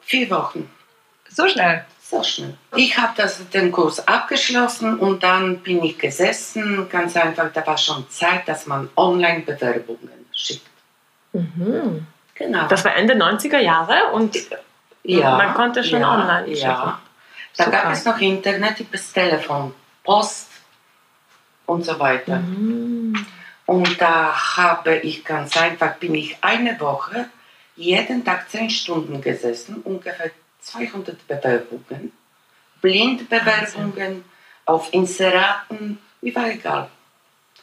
Vier 0.00 0.28
Wochen. 0.30 0.70
So 1.28 1.48
schnell? 1.48 1.84
So 2.12 2.22
schnell. 2.22 2.54
Ich 2.76 2.98
habe 2.98 3.14
den 3.54 3.72
Kurs 3.72 4.06
abgeschlossen 4.06 4.98
und 4.98 5.22
dann 5.22 5.60
bin 5.60 5.82
ich 5.82 5.96
gesessen. 5.98 6.86
Ganz 6.90 7.16
einfach, 7.16 7.50
da 7.54 7.66
war 7.66 7.78
schon 7.78 8.06
Zeit, 8.10 8.46
dass 8.46 8.66
man 8.66 8.90
Online-Bewerbungen 8.96 10.26
schickt. 10.30 10.66
Mhm. 11.32 12.06
Genau. 12.34 12.68
Das 12.68 12.84
war 12.84 12.94
Ende 12.94 13.14
90er 13.14 13.60
Jahre 13.60 14.12
und 14.12 14.36
ja, 15.04 15.38
man 15.38 15.54
konnte 15.54 15.82
schon 15.82 16.02
ja, 16.02 16.12
online 16.12 16.54
schicken. 16.54 16.68
Ja. 16.68 17.00
Da 17.56 17.64
Super. 17.64 17.76
gab 17.78 17.92
es 17.92 18.04
noch 18.04 18.18
Internet 18.20 18.80
übers 18.80 19.10
Telefon, 19.10 19.74
Post 20.04 20.50
und 21.64 21.82
so 21.82 21.98
weiter. 21.98 22.40
Mhm. 22.40 23.26
Und 23.64 23.98
da 24.02 24.34
habe 24.58 24.96
ich 24.96 25.24
ganz 25.24 25.56
einfach, 25.56 25.94
bin 25.94 26.14
ich 26.14 26.36
eine 26.42 26.78
Woche 26.78 27.30
jeden 27.74 28.22
Tag 28.22 28.50
zehn 28.50 28.68
Stunden 28.68 29.22
gesessen, 29.22 29.80
ungefähr 29.82 30.30
200 30.62 31.26
Bewerbungen, 31.26 32.12
Blindbewerbungen 32.80 34.24
auf 34.64 34.92
Inseraten, 34.92 35.98
mir 36.20 36.34
war 36.34 36.48
egal. 36.48 36.88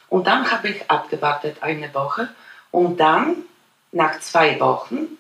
Und 0.09 0.27
dann 0.27 0.49
habe 0.49 0.69
ich 0.69 0.89
abgewartet 0.89 1.57
eine 1.61 1.93
Woche 1.93 2.29
und 2.71 2.97
dann, 2.97 3.37
nach 3.91 4.19
zwei 4.19 4.59
Wochen, 4.59 5.17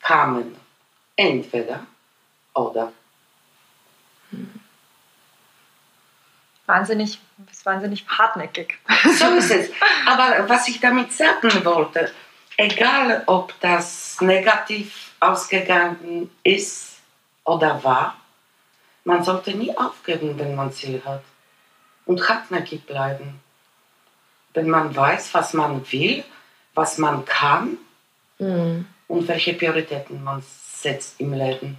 kamen 0.00 0.56
entweder 1.16 1.86
oder. 2.54 2.92
Wahnsinnig, 6.66 7.18
ist 7.50 7.66
wahnsinnig 7.66 8.06
hartnäckig. 8.08 8.78
So 9.18 9.26
ist 9.34 9.50
es. 9.50 9.70
Aber 10.06 10.48
was 10.48 10.68
ich 10.68 10.80
damit 10.80 11.12
sagen 11.12 11.64
wollte, 11.64 12.12
egal 12.56 13.22
ob 13.26 13.58
das 13.60 14.20
negativ 14.20 15.12
ausgegangen 15.20 16.30
ist, 16.42 16.91
oder 17.44 17.82
war, 17.84 18.16
man 19.04 19.24
sollte 19.24 19.56
nie 19.56 19.76
aufgeben, 19.76 20.38
wenn 20.38 20.54
man 20.54 20.72
Ziel 20.72 21.02
hat 21.04 21.22
und 22.06 22.28
hartnäckig 22.28 22.84
bleiben. 22.84 23.40
Wenn 24.54 24.68
man 24.68 24.94
weiß, 24.94 25.34
was 25.34 25.54
man 25.54 25.84
will, 25.90 26.24
was 26.74 26.98
man 26.98 27.24
kann 27.24 27.78
mhm. 28.38 28.86
und 29.08 29.28
welche 29.28 29.54
Prioritäten 29.54 30.22
man 30.22 30.42
setzt 30.42 31.20
im 31.20 31.32
Leben. 31.32 31.78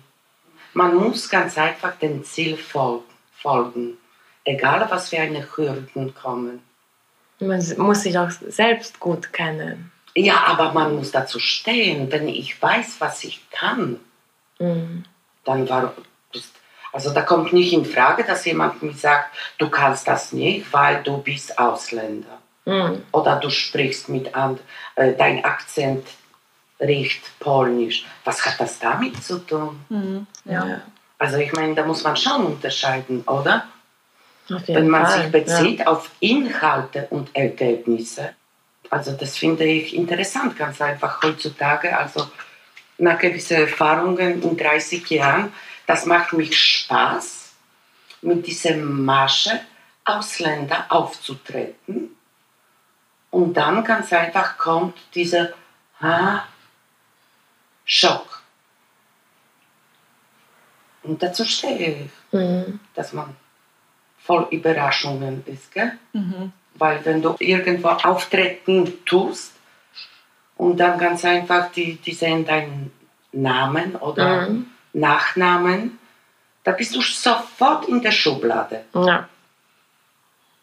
Man 0.73 0.95
muss 0.95 1.29
ganz 1.29 1.57
einfach 1.57 1.95
dem 1.97 2.23
Ziel 2.23 2.57
folgen, 2.57 3.97
egal 4.43 4.87
was 4.89 5.09
für 5.09 5.19
eine 5.19 5.47
Hürden 5.55 6.15
kommen. 6.15 6.63
Man 7.39 7.61
muss 7.77 8.03
sich 8.03 8.17
auch 8.17 8.31
selbst 8.31 8.99
gut 8.99 9.31
kennen. 9.31 9.91
Ja, 10.15 10.45
aber 10.45 10.73
man 10.73 10.95
muss 10.95 11.11
dazu 11.11 11.39
stehen, 11.39 12.11
wenn 12.11 12.27
ich 12.27 12.59
weiß, 12.61 12.95
was 12.99 13.23
ich 13.23 13.49
kann. 13.49 13.99
Mhm 14.59 15.05
dann 15.43 15.67
war 15.69 15.93
also 16.93 17.11
da 17.11 17.23
kommt 17.23 17.53
nicht 17.53 17.73
in 17.73 17.85
Frage, 17.85 18.23
dass 18.23 18.45
jemand 18.45 18.83
mir 18.83 18.93
sagt, 18.93 19.35
du 19.57 19.67
kannst 19.67 20.07
das 20.07 20.31
nicht, 20.31 20.71
weil 20.71 21.01
du 21.01 21.17
bist 21.17 21.57
Ausländer. 21.57 22.37
Mhm. 22.65 23.01
Oder 23.11 23.37
du 23.37 23.49
sprichst 23.49 24.09
mit 24.09 24.35
and, 24.35 24.59
äh, 24.95 25.13
dein 25.13 25.43
Akzent 25.43 26.07
riecht 26.79 27.39
polnisch. 27.39 28.05
Was 28.23 28.45
hat 28.45 28.59
das 28.59 28.77
damit 28.79 29.21
zu 29.23 29.39
tun? 29.39 29.79
Mhm. 29.89 30.27
Ja. 30.45 30.81
Also 31.17 31.37
ich 31.37 31.51
meine, 31.53 31.73
da 31.73 31.83
muss 31.83 32.03
man 32.03 32.15
schon 32.15 32.45
unterscheiden, 32.45 33.21
oder? 33.21 33.65
Wenn 34.47 34.89
man 34.89 35.05
Fall. 35.05 35.21
sich 35.23 35.31
bezieht 35.31 35.79
ja. 35.79 35.87
auf 35.87 36.11
Inhalte 36.19 37.07
und 37.09 37.35
Ergebnisse. 37.35 38.35
Also 38.89 39.13
das 39.13 39.37
finde 39.37 39.63
ich 39.63 39.95
interessant, 39.95 40.57
ganz 40.57 40.79
einfach 40.81 41.23
heutzutage. 41.23 41.97
Also 41.97 42.27
nach 42.97 43.19
gewissen 43.19 43.57
Erfahrungen 43.57 44.41
in 44.41 44.57
30 44.57 45.09
Jahren, 45.09 45.53
das 45.85 46.05
macht 46.05 46.33
mich 46.33 46.57
Spaß, 46.57 47.53
mit 48.21 48.47
dieser 48.47 48.77
Masche 48.77 49.59
Ausländer 50.05 50.85
aufzutreten. 50.89 52.15
Und 53.31 53.55
dann 53.55 53.83
ganz 53.83 54.13
einfach 54.13 54.57
kommt 54.57 54.97
dieser 55.15 55.49
ah, 55.99 56.43
Schock. 57.85 58.41
Und 61.03 61.21
dazu 61.21 61.43
stehe 61.43 62.05
ich, 62.05 62.33
mhm. 62.33 62.79
dass 62.93 63.11
man 63.11 63.35
voll 64.17 64.47
Überraschungen 64.51 65.43
ist. 65.45 65.71
Gell? 65.71 65.97
Mhm. 66.13 66.53
Weil 66.75 67.03
wenn 67.05 67.21
du 67.21 67.35
irgendwo 67.39 67.89
auftreten 67.89 69.05
tust, 69.05 69.53
und 70.57 70.77
dann 70.77 70.99
ganz 70.99 71.25
einfach, 71.25 71.71
die, 71.71 71.95
die 71.95 72.13
sehen 72.13 72.45
deinen 72.45 72.91
Namen 73.31 73.95
oder 73.95 74.49
mhm. 74.49 74.67
Nachnamen. 74.93 75.99
Da 76.63 76.71
bist 76.71 76.95
du 76.95 77.01
sofort 77.01 77.87
in 77.87 78.01
der 78.01 78.11
Schublade. 78.11 78.85
Ja. 78.93 79.27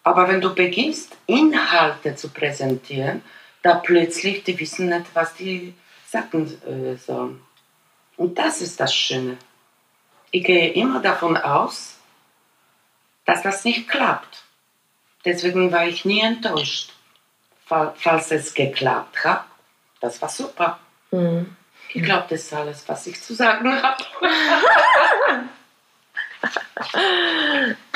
Aber 0.02 0.28
wenn 0.28 0.40
du 0.40 0.54
beginnst, 0.54 1.16
Inhalte 1.26 2.16
zu 2.16 2.30
präsentieren, 2.30 3.22
da 3.62 3.74
plötzlich, 3.74 4.44
die 4.44 4.58
wissen 4.58 4.88
nicht, 4.88 5.06
was 5.12 5.34
die 5.34 5.74
sagen 6.06 6.46
äh, 6.66 6.96
sollen. 6.96 7.42
Und 8.16 8.38
das 8.38 8.62
ist 8.62 8.80
das 8.80 8.94
Schöne. 8.94 9.36
Ich 10.30 10.44
gehe 10.44 10.72
immer 10.72 11.00
davon 11.00 11.36
aus, 11.36 11.98
dass 13.26 13.42
das 13.42 13.64
nicht 13.64 13.88
klappt. 13.88 14.44
Deswegen 15.24 15.70
war 15.70 15.86
ich 15.86 16.04
nie 16.04 16.20
enttäuscht, 16.20 16.92
falls 17.66 18.30
es 18.30 18.54
geklappt 18.54 19.24
hat. 19.24 19.44
Das 20.00 20.20
war 20.20 20.28
super. 20.28 20.78
Mhm. 21.10 21.56
Ich 21.92 22.02
glaube, 22.02 22.26
das 22.30 22.42
ist 22.42 22.52
alles, 22.52 22.88
was 22.88 23.06
ich 23.06 23.20
zu 23.20 23.34
sagen 23.34 23.82
habe. 23.82 24.04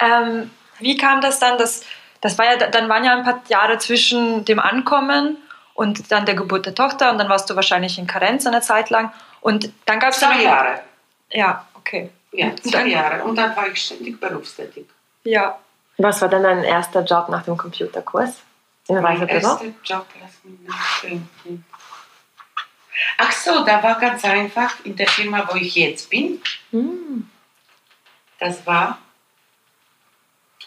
ähm, 0.00 0.50
wie 0.78 0.96
kam 0.96 1.20
das 1.20 1.38
dann? 1.40 1.58
Dass, 1.58 1.84
das 2.20 2.38
war 2.38 2.46
ja, 2.46 2.56
dann 2.56 2.88
waren 2.88 3.04
ja 3.04 3.16
ein 3.16 3.24
paar 3.24 3.42
Jahre 3.48 3.78
zwischen 3.78 4.44
dem 4.44 4.60
Ankommen 4.60 5.36
und 5.74 6.10
dann 6.12 6.24
der 6.24 6.34
Geburt 6.34 6.66
der 6.66 6.74
Tochter 6.74 7.10
und 7.10 7.18
dann 7.18 7.28
warst 7.28 7.50
du 7.50 7.56
wahrscheinlich 7.56 7.98
in 7.98 8.06
Karenz 8.06 8.46
eine 8.46 8.60
Zeit 8.60 8.90
lang. 8.90 9.12
Und 9.40 9.70
dann 9.86 10.00
gab 10.00 10.10
es 10.10 10.20
zwei 10.20 10.42
Jahre. 10.42 10.80
Ja, 11.30 11.66
okay. 11.74 12.10
Ja, 12.32 12.54
zwei 12.56 12.70
dann, 12.70 12.88
Jahre. 12.88 13.24
Und 13.24 13.36
dann 13.36 13.56
war 13.56 13.68
ich 13.68 13.80
ständig 13.80 14.20
berufstätig. 14.20 14.86
Ja. 15.24 15.58
Was 15.96 16.22
war 16.22 16.28
dann 16.28 16.42
dein 16.44 16.62
erster 16.62 17.02
Job 17.02 17.28
nach 17.28 17.42
dem 17.42 17.56
Computerkurs? 17.56 18.36
In 18.88 19.02
mein 19.02 19.28
erster 19.28 19.66
Job, 19.84 20.06
lass 20.20 20.42
mich 20.44 20.60
nachdenken. 20.66 21.64
Ach 23.18 23.32
so, 23.32 23.64
da 23.64 23.82
war 23.82 23.98
ganz 24.00 24.24
einfach 24.24 24.84
in 24.84 24.96
der 24.96 25.08
Firma, 25.08 25.46
wo 25.50 25.56
ich 25.56 25.74
jetzt 25.74 26.08
bin. 26.08 26.40
Hm. 26.70 27.28
Das 28.38 28.66
war, 28.66 28.98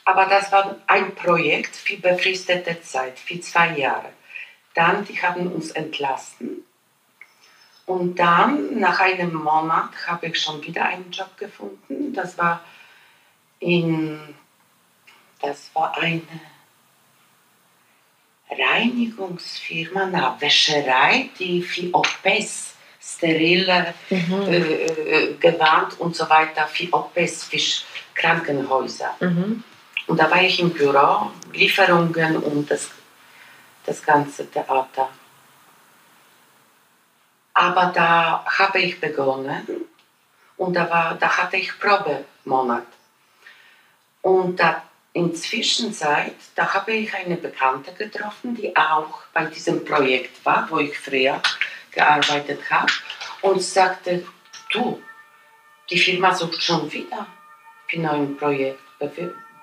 aber 0.06 0.26
das 0.28 0.52
war 0.52 0.78
ein 0.88 1.16
Projekt 1.16 1.76
für 1.76 1.98
befristete 1.98 2.82
Zeit, 2.82 3.18
für 3.18 3.40
zwei 3.40 3.78
Jahre. 3.78 4.10
Dann, 4.76 5.04
die 5.06 5.22
haben 5.22 5.52
uns 5.52 5.72
entlassen. 5.72 6.64
Und 7.86 8.20
dann, 8.20 8.80
nach 8.80 9.00
einem 9.00 9.34
Monat, 9.34 9.90
habe 10.08 10.28
ich 10.28 10.40
schon 10.40 10.62
wieder 10.64 10.86
einen 10.86 11.12
Job 11.12 11.36
gefunden. 11.38 12.14
Das 12.14 12.38
war 12.38 12.64
in, 13.60 14.36
das 15.42 15.72
war 15.74 15.98
eine 15.98 16.22
Reinigungsfirma, 18.52 20.10
na, 20.12 20.38
Wäscherei, 20.40 21.30
die 21.40 21.62
für 21.62 21.94
OPs, 21.94 22.76
sterile 23.02 23.94
mhm. 24.10 24.42
äh, 24.48 24.58
äh, 24.58 25.34
Gewand 25.36 26.00
und 26.00 26.16
so 26.16 26.30
weiter, 26.30 26.68
für 26.68 26.92
OPs, 26.92 27.46
für 27.46 27.58
Krankenhäuser. 28.14 29.16
Mhm. 29.20 29.64
Und 30.08 30.20
da 30.20 30.30
war 30.30 30.42
ich 30.42 30.60
im 30.60 30.72
Büro, 30.72 31.32
Lieferungen 31.54 32.38
und 32.38 32.70
das, 32.70 32.90
das 33.86 34.04
ganze 34.04 34.50
Theater. 34.50 35.10
Aber 37.54 37.86
da 37.94 38.44
habe 38.46 38.80
ich 38.80 39.00
begonnen 39.00 39.68
und 40.58 40.74
da, 40.74 40.90
war, 40.90 41.16
da 41.16 41.38
hatte 41.38 41.58
ich 41.58 41.72
Probemonat. 41.80 42.88
Und 44.22 44.60
da 44.60 44.84
in 45.14 45.36
Zwischenzeit, 45.36 46.36
da 46.56 46.74
habe 46.74 46.94
ich 46.94 47.14
eine 47.14 47.36
Bekannte 47.36 47.92
getroffen, 47.92 48.56
die 48.56 48.76
auch 48.76 49.24
bei 49.34 49.46
diesem 49.46 49.84
Projekt 49.84 50.44
war, 50.46 50.68
wo 50.70 50.80
ich 50.80 50.98
früher 50.98 51.42
gearbeitet 51.92 52.62
habe, 52.70 52.92
und 53.42 53.62
sagte, 53.62 54.26
du, 54.72 55.02
die 55.90 56.00
Firma 56.00 56.34
sucht 56.34 56.64
schon 56.64 56.92
wieder 56.92 57.28
für 57.88 57.98
ein 57.98 58.04
neues 58.04 58.38
Projekt, 58.38 58.80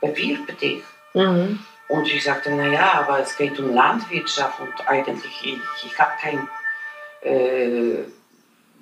bewirb 0.01 0.59
dich. 0.59 0.83
Mhm. 1.15 1.65
Und 1.89 2.07
ich 2.07 2.23
sagte, 2.23 2.51
naja, 2.51 2.93
aber 3.01 3.21
es 3.21 3.35
geht 3.37 3.59
um 3.59 3.73
Landwirtschaft 3.73 4.61
und 4.61 4.87
eigentlich, 4.87 5.33
ich, 5.43 5.87
ich 5.87 5.99
habe 5.99 6.13
kein, 6.21 6.49
äh, 7.23 8.05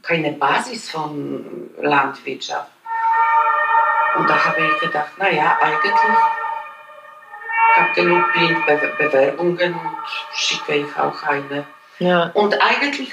keine 0.02 0.32
Basis 0.32 0.90
von 0.90 1.70
Landwirtschaft. 1.80 2.72
Und 4.16 4.28
da 4.28 4.44
habe 4.44 4.66
ich 4.66 4.80
gedacht, 4.80 5.16
naja, 5.18 5.56
eigentlich 5.60 5.94
habe 7.76 7.92
genug 7.94 8.24
Bewerbungen 8.98 9.74
und 9.74 9.96
schicke 10.34 10.76
ich 10.76 10.96
auch 10.96 11.22
eine. 11.22 11.66
Ja. 11.98 12.30
Und 12.34 12.60
eigentlich, 12.60 13.12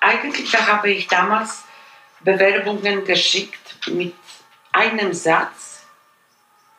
eigentlich 0.00 0.54
habe 0.54 0.90
ich 0.90 1.08
damals 1.08 1.64
Bewerbungen 2.20 3.04
geschickt 3.04 3.88
mit 3.88 4.14
einem 4.72 5.12
Satz 5.12 5.86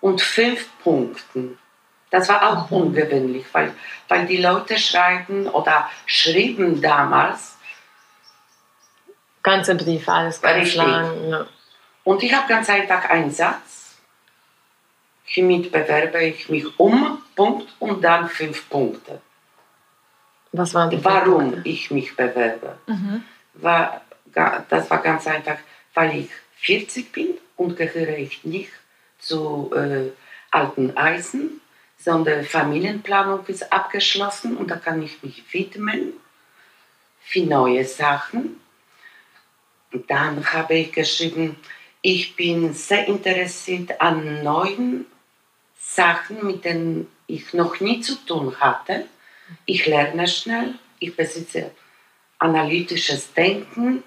und 0.02 0.22
fünf 0.22 0.68
Punkten. 0.84 1.58
Das 2.10 2.30
war 2.30 2.48
auch 2.48 2.70
mhm. 2.70 2.78
ungewöhnlich, 2.78 3.46
weil, 3.54 3.74
weil 4.08 4.26
die 4.26 4.38
Leute 4.38 4.78
schreiben 4.78 5.48
oder 5.48 5.90
schrieben 6.06 6.82
damals. 6.82 7.58
Ganze 9.42 9.76
Brief, 9.76 10.08
alles 10.08 10.42
ganz 10.42 10.76
lang. 10.76 11.30
Ja. 11.30 11.46
Und 12.04 12.22
ich 12.22 12.34
habe 12.34 12.48
ganz 12.48 12.70
einfach 12.70 13.10
einen 13.10 13.32
Satz 13.32 13.83
Hiermit 15.26 15.72
bewerbe 15.72 16.24
ich 16.24 16.50
mich 16.50 16.80
um, 16.80 17.22
Punkt, 17.36 17.74
und 17.80 18.04
dann 18.04 18.30
fünf 18.30 18.70
Punkte. 18.70 19.22
Was 20.52 20.74
waren 20.74 20.90
die 20.90 21.04
Warum 21.04 21.52
Punkte? 21.52 21.70
ich 21.70 21.90
mich 21.92 22.16
bewerbe? 22.16 22.78
Mhm. 22.88 23.24
War, 23.56 24.02
das 24.70 24.90
war 24.90 25.02
ganz 25.02 25.26
einfach, 25.28 25.58
weil 25.94 26.20
ich 26.20 26.30
40 26.58 27.12
bin 27.12 27.38
und 27.56 27.76
gehöre 27.76 28.18
ich 28.18 28.44
nicht 28.44 28.72
zu 29.20 29.72
äh, 29.76 30.12
alten 30.52 30.96
Eisen, 30.96 31.62
sondern 31.98 32.44
Familienplanung 32.44 33.46
ist 33.48 33.72
abgeschlossen 33.72 34.58
und 34.58 34.70
da 34.70 34.76
kann 34.76 35.02
ich 35.02 35.24
mich 35.24 35.44
widmen 35.54 36.14
für 37.22 37.42
neue 37.42 37.86
Sachen. 37.86 38.60
Und 39.92 40.10
dann 40.10 40.46
habe 40.54 40.76
ich 40.76 40.92
geschrieben, 40.92 41.58
ich 42.02 42.36
bin 42.36 42.74
sehr 42.74 43.08
interessiert 43.08 44.02
an 44.02 44.44
neuen 44.44 45.06
Sachen, 45.96 46.46
mit 46.46 46.66
denen 46.66 47.08
ich 47.28 47.54
noch 47.54 47.80
nie 47.80 48.02
zu 48.02 48.16
tun 48.26 48.60
hatte. 48.60 49.06
Ich 49.66 49.86
lerne 49.86 50.28
schnell, 50.28 50.76
ich 51.00 51.16
besitze 51.16 51.72
analytisches 52.40 53.34
Denken 53.34 54.04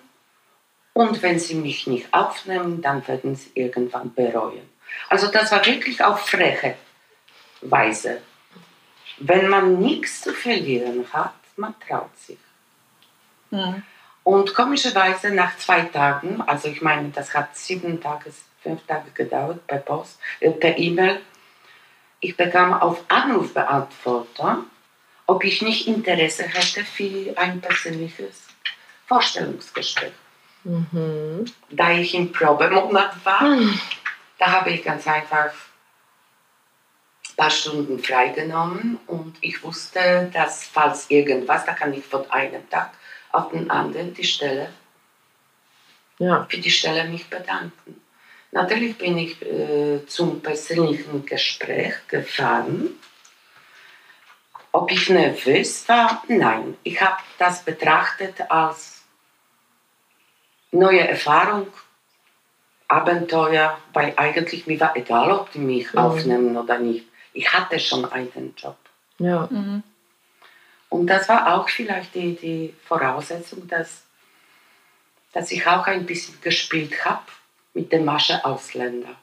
und 0.92 1.22
wenn 1.22 1.38
sie 1.38 1.54
mich 1.54 1.86
nicht 1.86 2.12
aufnehmen, 2.12 2.82
dann 2.82 3.06
werden 3.06 3.34
sie 3.36 3.50
irgendwann 3.54 4.14
bereuen. 4.14 4.68
Also 5.08 5.28
das 5.28 5.52
war 5.52 5.64
wirklich 5.66 6.02
auf 6.02 6.26
freche 6.26 6.76
Weise. 7.60 8.22
Wenn 9.18 9.48
man 9.48 9.78
nichts 9.78 10.22
zu 10.22 10.32
verlieren 10.32 11.06
hat, 11.12 11.34
man 11.56 11.74
traut 11.86 12.16
sich. 12.18 12.38
Mhm. 13.50 13.82
Und 14.22 14.54
komischerweise 14.54 15.30
nach 15.30 15.56
zwei 15.56 15.82
Tagen, 15.82 16.42
also 16.46 16.68
ich 16.68 16.82
meine, 16.82 17.10
das 17.10 17.32
hat 17.32 17.56
sieben 17.56 18.00
Tage, 18.00 18.32
fünf 18.62 18.84
Tage 18.86 19.10
gedauert 19.12 19.66
per 19.66 19.78
Post, 19.78 20.18
äh, 20.40 20.50
per 20.50 20.76
E-Mail, 20.76 21.20
ich 22.26 22.36
bekam 22.36 22.74
auf 22.74 23.04
Anrufbeantworter, 23.08 24.64
ob 25.26 25.44
ich 25.44 25.62
nicht 25.62 25.86
Interesse 25.86 26.42
hätte 26.42 26.84
für 26.84 27.38
ein 27.38 27.60
persönliches 27.60 28.48
Vorstellungsgespräch. 29.06 30.12
Mhm. 30.64 31.44
Da 31.70 31.92
ich 31.92 32.14
im 32.14 32.32
Probemonat 32.32 33.24
war, 33.24 33.42
mhm. 33.42 33.78
da 34.38 34.46
habe 34.50 34.70
ich 34.70 34.82
ganz 34.82 35.06
einfach 35.06 35.52
ein 37.28 37.36
paar 37.36 37.50
Stunden 37.50 38.00
freigenommen 38.00 38.98
und 39.06 39.36
ich 39.40 39.62
wusste, 39.62 40.28
dass 40.32 40.64
falls 40.64 41.08
irgendwas, 41.08 41.64
da 41.64 41.74
kann 41.74 41.92
ich 41.92 42.04
von 42.04 42.28
einem 42.32 42.68
Tag 42.70 42.90
auf 43.30 43.50
den 43.52 43.70
anderen 43.70 44.14
die 44.14 44.24
Stelle, 44.24 44.72
ja. 46.18 46.44
für 46.48 46.58
die 46.58 46.70
Stelle 46.70 47.04
mich 47.04 47.30
bedanken. 47.30 48.00
Natürlich 48.56 48.96
bin 48.96 49.18
ich 49.18 49.42
äh, 49.42 50.06
zum 50.06 50.40
persönlichen 50.40 51.26
Gespräch 51.26 51.92
gefahren. 52.08 52.88
Ob 54.72 54.90
ich 54.90 55.10
nervös 55.10 55.86
war? 55.90 56.22
Nein. 56.28 56.74
Ich 56.82 56.98
habe 57.02 57.18
das 57.36 57.62
betrachtet 57.62 58.50
als 58.50 59.02
neue 60.70 61.06
Erfahrung, 61.06 61.66
Abenteuer, 62.88 63.78
weil 63.92 64.14
eigentlich 64.16 64.66
mir 64.66 64.80
war 64.80 64.96
egal, 64.96 65.32
ob 65.32 65.52
die 65.52 65.58
mich 65.58 65.92
mhm. 65.92 65.98
aufnehmen 65.98 66.56
oder 66.56 66.78
nicht. 66.78 67.04
Ich 67.34 67.52
hatte 67.52 67.78
schon 67.78 68.10
einen 68.10 68.54
Job. 68.56 68.78
Ja. 69.18 69.48
Mhm. 69.50 69.82
Und 70.88 71.08
das 71.08 71.28
war 71.28 71.54
auch 71.54 71.68
vielleicht 71.68 72.14
die, 72.14 72.34
die 72.36 72.74
Voraussetzung, 72.86 73.68
dass, 73.68 74.04
dass 75.34 75.52
ich 75.52 75.66
auch 75.66 75.86
ein 75.86 76.06
bisschen 76.06 76.40
gespielt 76.40 77.04
habe 77.04 77.20
mit 77.76 77.92
der 77.92 78.00
Masche 78.00 78.44
Ausländer. 78.44 79.14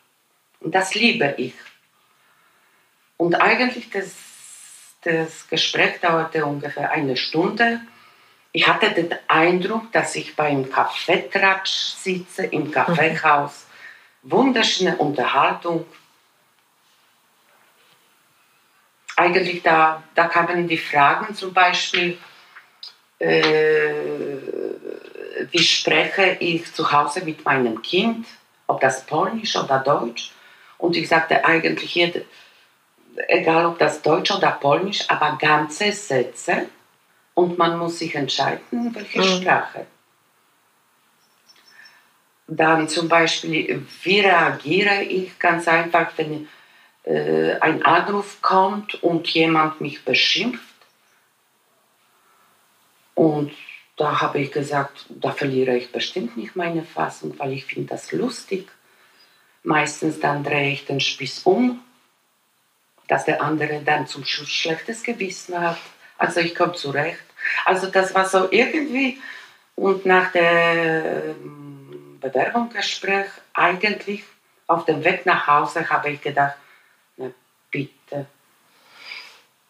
Und 0.62 0.74
das 0.74 0.96
liebe 0.96 1.34
ich. 1.38 1.56
Und 3.18 3.36
eigentlich 3.36 3.90
das, 3.90 4.16
das 5.02 5.48
Gespräch 5.50 6.00
dauerte 6.00 6.46
ungefähr 6.46 6.92
eine 6.92 7.18
Stunde. 7.18 7.82
Ich 8.52 8.68
hatte 8.68 8.92
den 8.92 9.14
Eindruck, 9.28 9.92
dass 9.92 10.16
ich 10.16 10.36
beim 10.36 10.70
Kaffeetratsch 10.70 11.96
sitze, 11.96 12.46
im 12.46 12.72
Kaffeehaus. 12.72 13.66
Wunderschöne 14.22 14.96
Unterhaltung. 14.98 15.86
eigentlich 19.16 19.62
da, 19.62 20.04
da 20.16 20.28
kamen 20.28 20.68
die 20.68 20.78
Fragen 20.78 21.36
zum 21.36 21.54
Beispiel, 21.54 22.18
äh, 23.20 23.94
wie 25.52 25.64
spreche 25.64 26.38
ich 26.40 26.74
zu 26.74 26.92
Hause 26.92 27.24
mit 27.24 27.44
meinem 27.46 27.82
Kind, 27.82 28.26
ob 28.74 28.82
das 28.82 29.06
Polnisch 29.06 29.56
oder 29.56 29.80
Deutsch. 29.80 30.32
Und 30.78 30.96
ich 30.96 31.08
sagte 31.08 31.46
eigentlich, 31.46 31.96
jede, 31.96 32.26
egal 33.28 33.66
ob 33.66 33.80
das 33.80 34.02
Deutsch 34.02 34.32
oder 34.32 34.52
Polnisch, 34.52 35.10
aber 35.10 35.38
ganze 35.40 35.92
Sätze 35.92 36.68
und 37.34 37.58
man 37.58 37.78
muss 37.78 38.00
sich 38.00 38.16
entscheiden, 38.16 38.94
welche 38.94 39.22
mhm. 39.22 39.42
Sprache. 39.42 39.86
Dann 42.48 42.90
zum 42.90 43.08
Beispiel, 43.08 43.86
wie 44.04 44.20
reagiere 44.20 45.04
ich 45.04 45.40
ganz 45.40 45.68
einfach, 45.68 46.12
wenn 46.18 46.48
äh, 47.04 47.54
ein 47.60 47.84
Anruf 47.84 48.42
kommt 48.42 49.02
und 49.02 49.28
jemand 49.30 49.82
mich 49.82 50.04
beschimpft. 50.04 50.62
Und 53.16 53.52
da 53.96 54.22
habe 54.22 54.40
ich 54.40 54.52
gesagt, 54.52 55.06
da 55.10 55.32
verliere 55.32 55.76
ich 55.76 55.92
bestimmt 55.92 56.36
nicht 56.38 56.56
meine 56.56 56.84
Fassung, 56.84 57.38
weil 57.38 57.54
ich 57.54 57.66
finde 57.66 57.90
das 57.90 58.12
lustig. 58.12 58.68
Meistens 59.64 60.20
dann 60.20 60.44
drehe 60.44 60.72
ich 60.72 60.86
den 60.86 61.00
Spieß 61.00 61.44
um, 61.44 61.82
dass 63.08 63.26
der 63.26 63.42
andere 63.42 63.82
dann 63.82 64.08
zum 64.08 64.26
Schluss 64.26 64.50
schlechtes 64.50 65.04
Gewissen 65.04 65.60
hat. 65.60 65.78
Also 66.18 66.40
ich 66.40 66.56
komme 66.56 66.74
zurecht. 66.74 67.24
Also 67.66 67.88
das 67.88 68.14
war 68.16 68.26
so 68.26 68.52
irgendwie 68.52 69.20
und 69.76 70.06
nach 70.06 70.32
dem 70.32 72.20
Bewerbungsgespräch 72.20 73.28
eigentlich 73.54 74.24
auf 74.68 74.86
dem 74.86 75.04
Weg 75.04 75.26
nach 75.26 75.48
Hause 75.48 75.90
habe 75.90 76.12
ich 76.12 76.22
gedacht, 76.22 76.56
na 77.18 77.32
bitte, 77.70 78.28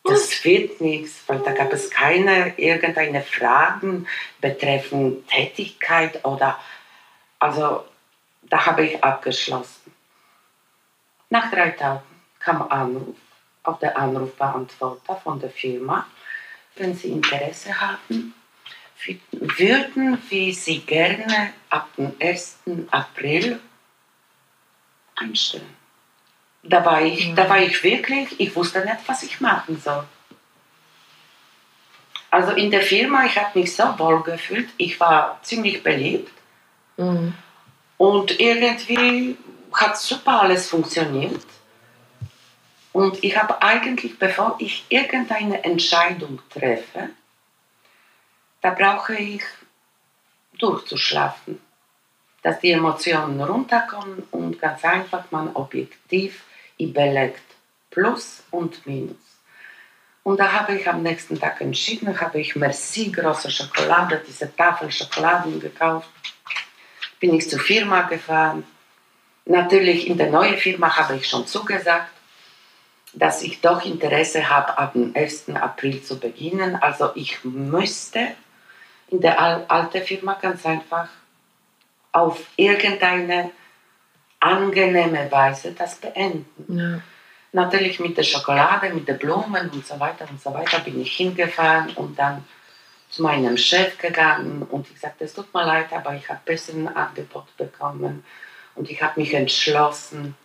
das 0.03 0.43
wird 0.43 0.81
nichts, 0.81 1.23
weil 1.27 1.39
da 1.39 1.53
gab 1.53 1.71
es 1.71 1.89
keine 1.89 2.57
irgendeine 2.57 3.21
Fragen 3.21 4.07
betreffend 4.41 5.27
Tätigkeit 5.27 6.23
oder 6.25 6.59
also 7.39 7.85
da 8.43 8.65
habe 8.65 8.85
ich 8.85 9.03
abgeschlossen. 9.03 9.93
Nach 11.29 11.49
drei 11.49 11.71
Tagen 11.71 12.03
kam 12.39 12.61
Anruf 12.63 13.15
auf 13.63 13.79
der 13.79 13.97
Anrufbeantworter 13.97 15.15
von 15.15 15.39
der 15.39 15.49
Firma, 15.49 16.05
wenn 16.75 16.93
Sie 16.93 17.09
Interesse 17.09 17.79
haben, 17.79 18.33
würden 19.31 20.21
wir 20.29 20.53
Sie 20.53 20.79
gerne 20.79 21.53
ab 21.69 21.89
dem 21.97 22.13
1. 22.19 22.59
April 22.91 23.59
einstellen. 25.15 25.82
Da 26.63 26.83
war 26.85 27.01
ich, 27.01 27.29
mhm. 27.29 27.35
da 27.35 27.49
war 27.49 27.59
ich 27.59 27.83
wirklich, 27.83 28.39
ich 28.39 28.55
wusste 28.55 28.79
nicht, 28.79 28.99
was 29.05 29.23
ich 29.23 29.41
machen 29.41 29.79
soll. 29.83 30.05
Also 32.31 32.53
in 32.53 32.71
der 32.71 32.81
Firma, 32.81 33.25
ich 33.25 33.37
habe 33.37 33.59
mich 33.59 33.75
so 33.75 33.83
wohl 33.99 34.23
gefühlt, 34.23 34.69
ich 34.77 34.99
war 34.99 35.39
ziemlich 35.43 35.83
beliebt. 35.83 36.31
Mhm. 36.97 37.35
Und 37.97 38.39
irgendwie 38.39 39.37
hat 39.71 39.97
super 39.97 40.41
alles 40.41 40.69
funktioniert. 40.69 41.45
Und 42.91 43.23
ich 43.23 43.37
habe 43.37 43.61
eigentlich, 43.61 44.17
bevor 44.17 44.55
ich 44.59 44.85
irgendeine 44.89 45.63
Entscheidung 45.63 46.39
treffe, 46.49 47.09
da 48.61 48.69
brauche 48.69 49.15
ich 49.15 49.43
durchzuschlafen, 50.57 51.59
dass 52.43 52.59
die 52.59 52.71
Emotionen 52.71 53.41
runterkommen 53.41 54.23
und 54.31 54.59
ganz 54.59 54.83
einfach 54.85 55.25
man 55.31 55.55
objektiv 55.55 56.43
überlegt, 56.83 57.41
Plus 57.89 58.43
und 58.51 58.85
Minus. 58.85 59.15
Und 60.23 60.39
da 60.39 60.51
habe 60.51 60.75
ich 60.75 60.87
am 60.87 61.03
nächsten 61.03 61.39
Tag 61.39 61.59
entschieden, 61.61 62.19
habe 62.19 62.39
ich 62.39 62.55
Merci 62.55 63.11
große 63.11 63.51
Schokolade, 63.51 64.23
diese 64.25 64.55
Tafel 64.55 64.89
Schokoladen 64.89 65.59
gekauft, 65.59 66.09
bin 67.19 67.33
ich 67.33 67.49
zur 67.49 67.59
Firma 67.59 68.03
gefahren. 68.03 68.63
Natürlich 69.45 70.07
in 70.07 70.17
der 70.17 70.29
neuen 70.29 70.57
Firma 70.57 70.95
habe 70.95 71.17
ich 71.17 71.27
schon 71.27 71.45
zugesagt, 71.45 72.09
dass 73.13 73.43
ich 73.43 73.61
doch 73.61 73.85
Interesse 73.85 74.49
habe, 74.49 74.77
ab 74.77 74.93
dem 74.93 75.13
1. 75.15 75.49
April 75.49 76.01
zu 76.01 76.19
beginnen. 76.19 76.75
Also 76.77 77.11
ich 77.15 77.43
müsste 77.43 78.29
in 79.09 79.21
der 79.21 79.39
alten 79.69 80.01
Firma 80.01 80.33
ganz 80.41 80.65
einfach 80.65 81.09
auf 82.11 82.39
irgendeine 82.55 83.51
angenehme 84.43 85.31
Weise 85.31 85.71
das 85.71 85.95
beenden. 85.95 86.77
Ja. 86.77 87.01
Natürlich 87.53 87.99
mit 87.99 88.17
der 88.17 88.23
Schokolade, 88.23 88.93
mit 88.93 89.07
den 89.07 89.17
Blumen 89.17 89.69
und 89.69 89.85
so 89.85 89.99
weiter 89.99 90.27
und 90.29 90.41
so 90.41 90.53
weiter 90.53 90.79
bin 90.79 90.99
ich 91.01 91.15
hingefahren 91.15 91.91
und 91.95 92.17
dann 92.17 92.43
zu 93.09 93.21
meinem 93.21 93.57
Chef 93.57 93.97
gegangen 93.99 94.63
und 94.63 94.87
ich 94.91 94.99
sagte, 94.99 95.25
es 95.25 95.33
tut 95.33 95.53
mir 95.53 95.65
leid, 95.65 95.93
aber 95.93 96.15
ich 96.15 96.27
habe 96.27 96.39
ein 96.51 96.87
Angebot 96.95 97.55
bekommen 97.57 98.25
und 98.75 98.89
ich 98.89 99.01
habe 99.01 99.19
mich 99.19 99.33
entschlossen, 99.33 100.35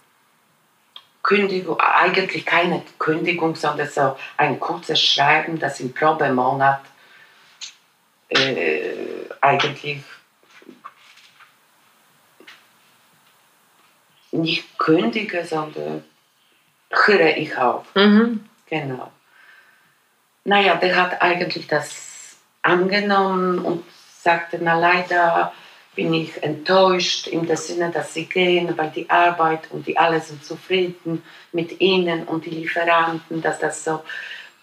Kündigung, 1.22 1.80
eigentlich 1.80 2.44
keine 2.46 2.82
Kündigung, 2.98 3.56
sondern 3.56 3.88
so 3.88 4.16
ein 4.36 4.60
kurzes 4.60 5.00
Schreiben, 5.00 5.58
das 5.58 5.80
im 5.80 5.92
Probemonat 5.92 6.82
äh, 8.28 8.92
eigentlich 9.40 10.02
nicht 14.32 14.78
kündige, 14.78 15.44
sondern 15.44 16.04
höre 16.90 17.36
ich 17.36 17.56
auf. 17.56 17.86
Mhm. 17.94 18.44
Genau. 18.66 19.10
Naja, 20.44 20.76
der 20.76 20.96
hat 20.96 21.20
eigentlich 21.20 21.66
das 21.66 22.36
angenommen 22.62 23.58
und 23.58 23.84
sagte, 24.22 24.58
na 24.60 24.78
leider 24.78 25.52
bin 25.94 26.14
ich 26.14 26.42
enttäuscht 26.42 27.26
im 27.26 27.44
Sinne, 27.56 27.90
dass 27.90 28.14
sie 28.14 28.26
gehen, 28.26 28.76
weil 28.78 28.90
die 28.90 29.10
Arbeit 29.10 29.70
und 29.70 29.86
die 29.86 29.98
alle 29.98 30.20
sind 30.20 30.44
zufrieden 30.44 31.22
mit 31.52 31.80
ihnen 31.80 32.24
und 32.24 32.44
die 32.46 32.50
Lieferanten, 32.50 33.42
dass 33.42 33.58
das 33.58 33.84
so 33.84 34.02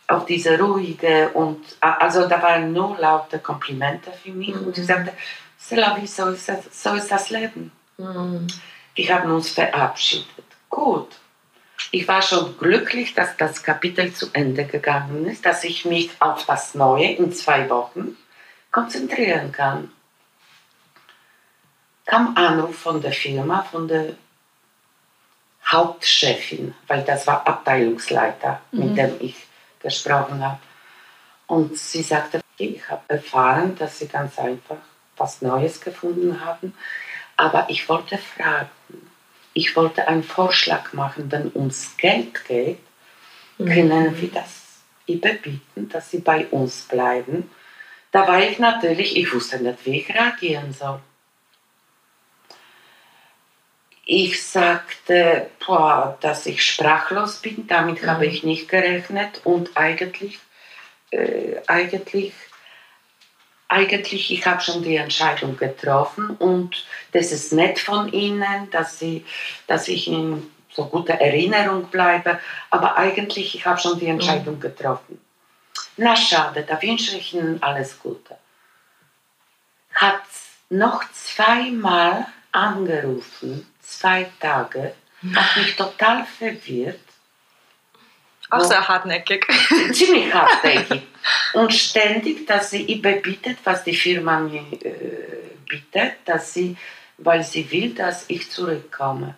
auf 0.08 0.26
diese 0.26 0.58
ruhige 0.58 1.30
und 1.34 1.62
also 1.82 2.28
da 2.28 2.42
waren 2.42 2.72
nur 2.72 2.98
laute 3.00 3.40
Komplimente 3.40 4.12
für 4.12 4.32
mich 4.32 4.56
mhm. 4.56 4.68
und 4.68 4.78
ich 4.78 4.86
sagte, 4.86 5.12
so 5.58 6.30
ist 6.30 6.48
das, 6.48 6.84
so 6.84 6.94
ist 6.94 7.12
das 7.12 7.30
Leben. 7.32 7.72
Mhm. 7.98 8.48
Die 8.98 9.12
haben 9.12 9.32
uns 9.32 9.50
verabschiedet. 9.50 10.46
Gut. 10.70 11.10
Ich 11.92 12.08
war 12.08 12.22
schon 12.22 12.58
glücklich, 12.58 13.14
dass 13.14 13.38
das 13.38 13.64
Kapitel 13.64 14.14
zu 14.14 14.28
Ende 14.34 14.66
gegangen 14.66 15.26
ist, 15.26 15.46
dass 15.46 15.64
ich 15.64 15.86
mich 15.86 16.10
auf 16.20 16.46
das 16.46 16.76
Neue 16.76 17.12
in 17.14 17.32
zwei 17.32 17.70
Wochen 17.70 18.18
konzentrieren 18.72 19.52
kann 19.52 19.92
kam 22.06 22.36
Anruf 22.38 22.78
von 22.78 23.02
der 23.02 23.12
Firma, 23.12 23.64
von 23.64 23.88
der 23.88 24.14
Hauptchefin, 25.66 26.76
weil 26.88 27.04
das 27.04 27.26
war 27.26 27.48
Abteilungsleiter, 27.48 28.62
mhm. 28.72 28.80
mit 28.80 28.98
dem 28.98 29.16
ich 29.20 29.36
gesprochen 29.80 30.44
habe. 30.44 30.60
Und 31.48 31.78
sie 31.78 32.04
sagte, 32.04 32.42
ich 32.58 32.88
habe 32.90 33.02
erfahren, 33.08 33.76
dass 33.78 34.00
sie 34.00 34.08
ganz 34.08 34.38
einfach 34.40 34.78
was 35.18 35.42
Neues 35.42 35.82
gefunden 35.82 36.44
haben, 36.44 36.74
aber 37.38 37.66
ich 37.70 37.88
wollte 37.90 38.18
fragen, 38.18 38.70
ich 39.56 39.76
wollte 39.78 40.08
einen 40.08 40.24
Vorschlag 40.24 40.92
machen, 40.94 41.32
wenn 41.32 41.50
ums 41.56 41.96
Geld 41.98 42.46
geht, 42.46 42.78
mhm. 43.58 43.66
können 43.66 44.22
wir 44.22 44.30
das 44.30 44.82
überbieten, 45.08 45.88
dass 45.90 46.12
sie 46.12 46.20
bei 46.20 46.46
uns 46.48 46.84
bleiben. 46.84 47.50
Da 48.12 48.28
war 48.28 48.44
ich 48.44 48.60
natürlich, 48.60 49.16
ich 49.16 49.34
wusste 49.34 49.64
nicht, 49.64 49.86
wie 49.86 50.02
ich 50.02 50.14
reagieren 50.14 50.74
soll. 50.74 51.00
Ich 54.06 54.44
sagte, 54.44 55.50
boah, 55.66 56.18
dass 56.20 56.46
ich 56.46 56.64
sprachlos 56.64 57.38
bin, 57.38 57.66
damit 57.66 58.04
mhm. 58.04 58.08
habe 58.08 58.26
ich 58.26 58.44
nicht 58.44 58.68
gerechnet 58.68 59.40
und 59.46 59.78
eigentlich, 59.78 60.38
äh, 61.12 61.62
eigentlich, 61.66 62.34
eigentlich, 63.68 64.32
ich 64.32 64.46
habe 64.46 64.62
schon 64.62 64.84
die 64.84 64.96
Entscheidung 64.96 65.58
getroffen 65.58 66.32
und 66.38 66.86
das 67.12 67.32
ist 67.32 67.52
nett 67.54 67.80
von 67.80 68.12
Ihnen, 68.12 68.70
dass, 68.72 69.00
Sie, 69.00 69.26
dass 69.68 69.88
ich 69.88 70.08
in 70.08 70.50
so 70.72 70.86
guter 70.86 71.16
Erinnerung 71.16 71.86
bleibe, 71.86 72.40
aber 72.70 72.98
eigentlich, 72.98 73.56
ich 73.56 73.66
habe 73.66 73.80
schon 73.80 73.98
die 73.98 74.08
Entscheidung 74.08 74.60
getroffen. 74.60 75.20
Na 75.98 76.16
schade, 76.16 76.66
da 76.68 76.82
wünsche 76.82 77.18
ich 77.18 77.34
Ihnen 77.34 77.62
alles 77.64 78.00
Gute. 78.00 78.38
Hat 79.94 80.22
noch 80.70 81.04
zweimal 81.14 82.28
angerufen 82.52 83.66
zwei 83.86 84.30
Tage, 84.40 84.94
hat 85.34 85.58
mich 85.58 85.76
total 85.76 86.26
verwirrt. 86.26 87.00
Auch 88.50 88.64
sehr 88.64 88.88
hartnäckig. 88.88 89.46
Ziemlich 89.92 90.34
hartnäckig. 90.34 91.02
Und 91.54 91.74
ständig, 91.74 92.46
dass 92.46 92.70
sie 92.72 92.94
überbietet, 92.94 93.58
was 93.64 93.84
die 93.84 93.96
Firma 93.96 94.40
mir 94.40 94.62
äh, 94.82 95.50
bietet, 95.68 96.16
dass 96.26 96.54
sie, 96.54 96.78
weil 97.18 97.44
sie 97.44 97.70
will, 97.72 97.94
dass 97.94 98.26
ich 98.30 98.52
zurückkomme. 98.52 99.36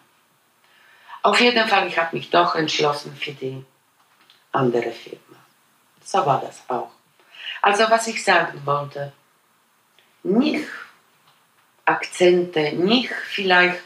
Auf 1.23 1.39
jeden 1.39 1.67
Fall, 1.67 1.87
ich 1.87 1.97
habe 1.97 2.15
mich 2.15 2.29
doch 2.29 2.55
entschlossen 2.55 3.15
für 3.15 3.31
die 3.31 3.63
andere 4.51 4.91
Firma. 4.91 5.39
So 6.03 6.25
war 6.25 6.41
das 6.41 6.63
auch. 6.67 6.91
Also 7.61 7.89
was 7.89 8.07
ich 8.07 8.23
sagen 8.23 8.61
wollte, 8.65 9.11
nicht 10.23 10.67
Akzente, 11.85 12.73
nicht 12.73 13.11
vielleicht 13.29 13.79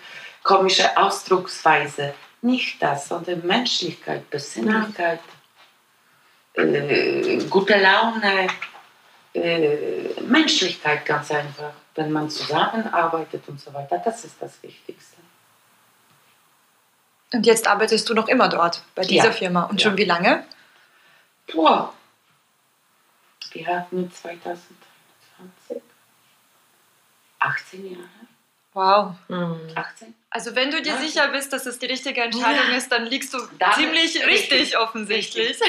komische 0.44 0.98
Ausdrucksweise, 0.98 2.14
nicht 2.42 2.82
das, 2.82 3.08
sondern 3.08 3.46
Menschlichkeit, 3.46 4.30
Besinnlichkeit, 4.30 5.20
äh, 6.54 7.38
gute 7.50 7.78
Laune, 7.78 8.48
äh, 9.34 10.22
Menschlichkeit 10.22 11.06
ganz 11.06 11.32
einfach, 11.32 11.72
wenn 11.96 12.12
man 12.12 12.30
zusammenarbeitet 12.30 13.48
und 13.48 13.60
so 13.60 13.74
weiter, 13.74 13.98
das 14.04 14.26
ist 14.26 14.36
das 14.42 14.62
Wichtigste. 14.64 15.18
Und 17.34 17.46
jetzt 17.46 17.66
arbeitest 17.68 18.10
du 18.10 18.14
noch 18.14 18.28
immer 18.28 18.50
dort, 18.50 18.84
bei 18.94 19.04
dieser 19.04 19.28
Ja. 19.28 19.32
Firma. 19.32 19.64
Und 19.64 19.82
Ja. 19.82 19.90
schon 19.90 19.98
wie 19.98 20.04
lange? 20.06 20.46
Boah, 21.54 21.94
wir 23.54 23.68
hatten 23.68 24.12
2020 24.12 25.82
18 27.40 27.92
Jahre. 27.94 28.21
Wow. 28.74 29.16
18? 29.76 30.14
Also 30.30 30.56
wenn 30.56 30.72
du 30.72 30.82
dir 30.82 30.94
Ja. 30.94 30.98
sicher 30.98 31.28
bist, 31.28 31.52
dass 31.52 31.66
es 31.66 31.78
die 31.78 31.88
richtige 31.88 32.22
Entscheidung 32.22 32.74
ist, 32.74 32.90
dann 32.90 33.06
liegst 33.06 33.34
du 33.34 33.40
Dann 33.60 33.74
ziemlich 33.74 34.16
richtig, 34.26 34.28
richtig, 34.28 34.78
offensichtlich. 34.78 35.60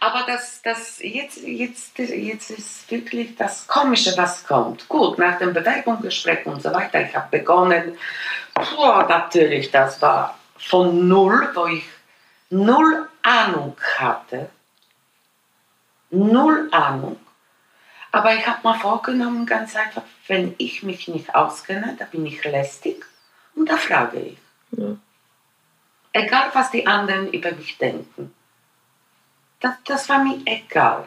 Aber 0.00 0.24
das, 0.26 0.60
das 0.62 0.98
jetzt, 1.00 1.38
jetzt, 1.38 1.96
jetzt 1.98 2.50
ist 2.50 2.90
wirklich 2.90 3.36
das 3.36 3.68
Komische, 3.68 4.16
was 4.16 4.44
kommt. 4.44 4.88
Gut, 4.88 5.18
nach 5.18 5.38
dem 5.38 5.52
Bewerbungsgespräch 5.52 6.46
und 6.46 6.60
so 6.60 6.72
weiter, 6.72 7.00
ich 7.00 7.14
habe 7.14 7.28
begonnen. 7.30 7.96
Boah, 8.54 9.06
natürlich, 9.08 9.70
das 9.70 10.02
war 10.02 10.36
von 10.58 11.06
null, 11.06 11.48
wo 11.54 11.66
ich 11.66 11.84
null 12.50 13.08
Ahnung 13.22 13.76
hatte. 13.98 14.50
Null 16.10 16.68
Ahnung. 16.72 17.20
Aber 18.18 18.34
ich 18.34 18.44
habe 18.44 18.66
mir 18.66 18.74
vorgenommen, 18.74 19.46
ganz 19.46 19.76
einfach, 19.76 20.02
wenn 20.26 20.52
ich 20.58 20.82
mich 20.82 21.06
nicht 21.06 21.36
auskenne, 21.36 21.94
da 21.96 22.04
bin 22.04 22.26
ich 22.26 22.42
lästig 22.42 23.06
und 23.54 23.70
da 23.70 23.76
frage 23.76 24.18
ich. 24.18 24.38
Egal, 26.12 26.50
was 26.52 26.72
die 26.72 26.84
anderen 26.84 27.32
über 27.32 27.52
mich 27.52 27.78
denken. 27.78 28.34
Das, 29.60 29.74
das 29.84 30.08
war 30.08 30.24
mir 30.24 30.40
egal. 30.46 31.06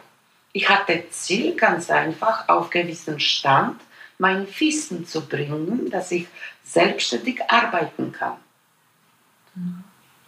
Ich 0.54 0.70
hatte 0.70 1.04
Ziel, 1.10 1.54
ganz 1.58 1.90
einfach, 1.90 2.48
auf 2.48 2.70
gewissen 2.70 3.20
Stand 3.20 3.82
mein 4.18 4.48
Wissen 4.58 5.06
zu 5.06 5.28
bringen, 5.28 5.90
dass 5.90 6.12
ich 6.12 6.30
selbstständig 6.64 7.42
arbeiten 7.50 8.14
kann. 8.14 8.38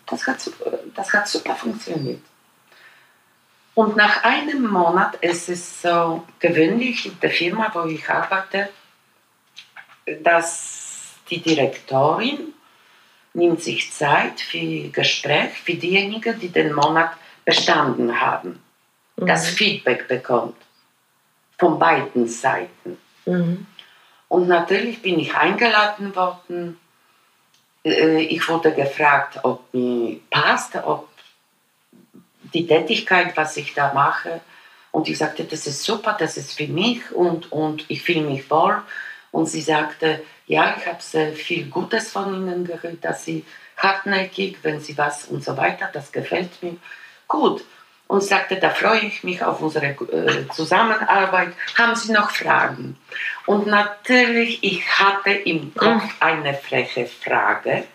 Das 0.06 0.28
hat, 0.28 0.52
das 0.94 1.14
hat 1.14 1.30
super 1.30 1.56
funktioniert. 1.56 2.20
Und 3.76 3.96
nach 3.96 4.24
einem 4.24 4.70
Monat, 4.70 5.18
es 5.22 5.50
ist 5.50 5.82
so 5.82 6.24
gewöhnlich 6.40 7.08
in 7.08 7.20
der 7.20 7.32
Firma, 7.32 7.72
wo 7.74 7.86
ich 7.86 8.08
arbeite, 8.08 8.70
dass 10.22 11.16
die 11.30 11.42
Direktorin 11.42 12.54
nimmt 13.34 13.64
sich 13.64 13.92
Zeit 13.92 14.40
für 14.40 14.90
Gespräch 14.90 15.54
für 15.64 15.74
diejenigen, 15.74 16.40
die 16.40 16.50
den 16.50 16.74
Monat 16.74 17.14
bestanden 17.46 18.20
haben, 18.22 18.62
das 19.16 19.48
Feedback 19.50 20.08
bekommt 20.08 20.56
von 21.58 21.80
beiden 21.80 22.28
Seiten. 22.28 22.98
Und 24.28 24.48
natürlich 24.48 25.02
bin 25.02 25.20
ich 25.20 25.34
eingeladen 25.36 26.16
worden. 26.16 26.80
Äh, 27.84 28.22
Ich 28.22 28.48
wurde 28.50 28.74
gefragt, 28.74 29.40
ob 29.44 29.74
mir 29.74 30.20
passt, 30.30 30.76
ob 30.76 31.10
die 32.54 32.68
Tätigkeit, 32.68 33.36
was 33.36 33.58
ich 33.58 33.74
da 33.74 33.94
mache. 33.94 34.42
Und 34.92 35.10
ich 35.10 35.18
sagte, 35.18 35.44
das 35.44 35.66
ist 35.66 35.84
super, 35.84 36.16
das 36.18 36.38
ist 36.38 36.54
für 36.54 36.68
mich 36.68 37.12
und, 37.12 37.52
und 37.52 37.86
ich 37.90 38.04
fühle 38.04 38.22
mich 38.22 38.50
wohl. 38.50 38.82
Und 39.32 39.48
sie 39.48 39.62
sagte, 39.62 40.22
ja, 40.46 40.76
ich 40.78 40.86
habe 40.86 41.02
sehr 41.02 41.34
viel 41.34 41.66
Gutes 41.66 42.12
von 42.12 42.34
Ihnen 42.34 42.66
gehört, 42.66 43.04
dass 43.04 43.26
Sie 43.26 43.46
hartnäckig, 43.78 44.58
wenn 44.62 44.80
Sie 44.80 44.98
was 44.98 45.26
und 45.26 45.44
so 45.44 45.58
weiter, 45.58 45.90
das 45.92 46.12
gefällt 46.12 46.62
mir. 46.62 46.76
Gut. 47.28 47.64
Und 48.08 48.22
sagte, 48.22 48.58
da 48.58 48.70
freue 48.70 49.00
ich 49.00 49.24
mich 49.24 49.42
auf 49.44 49.62
unsere 49.62 49.88
äh, 49.88 50.48
Zusammenarbeit. 50.54 51.54
Haben 51.76 51.96
Sie 51.96 52.12
noch 52.12 52.30
Fragen? 52.30 52.98
Und 53.48 53.66
natürlich, 53.66 54.64
ich 54.64 54.88
hatte 55.00 55.32
im 55.32 55.74
Kopf 55.74 56.04
eine 56.20 56.54
freche 56.54 57.08
Frage. 57.08 57.86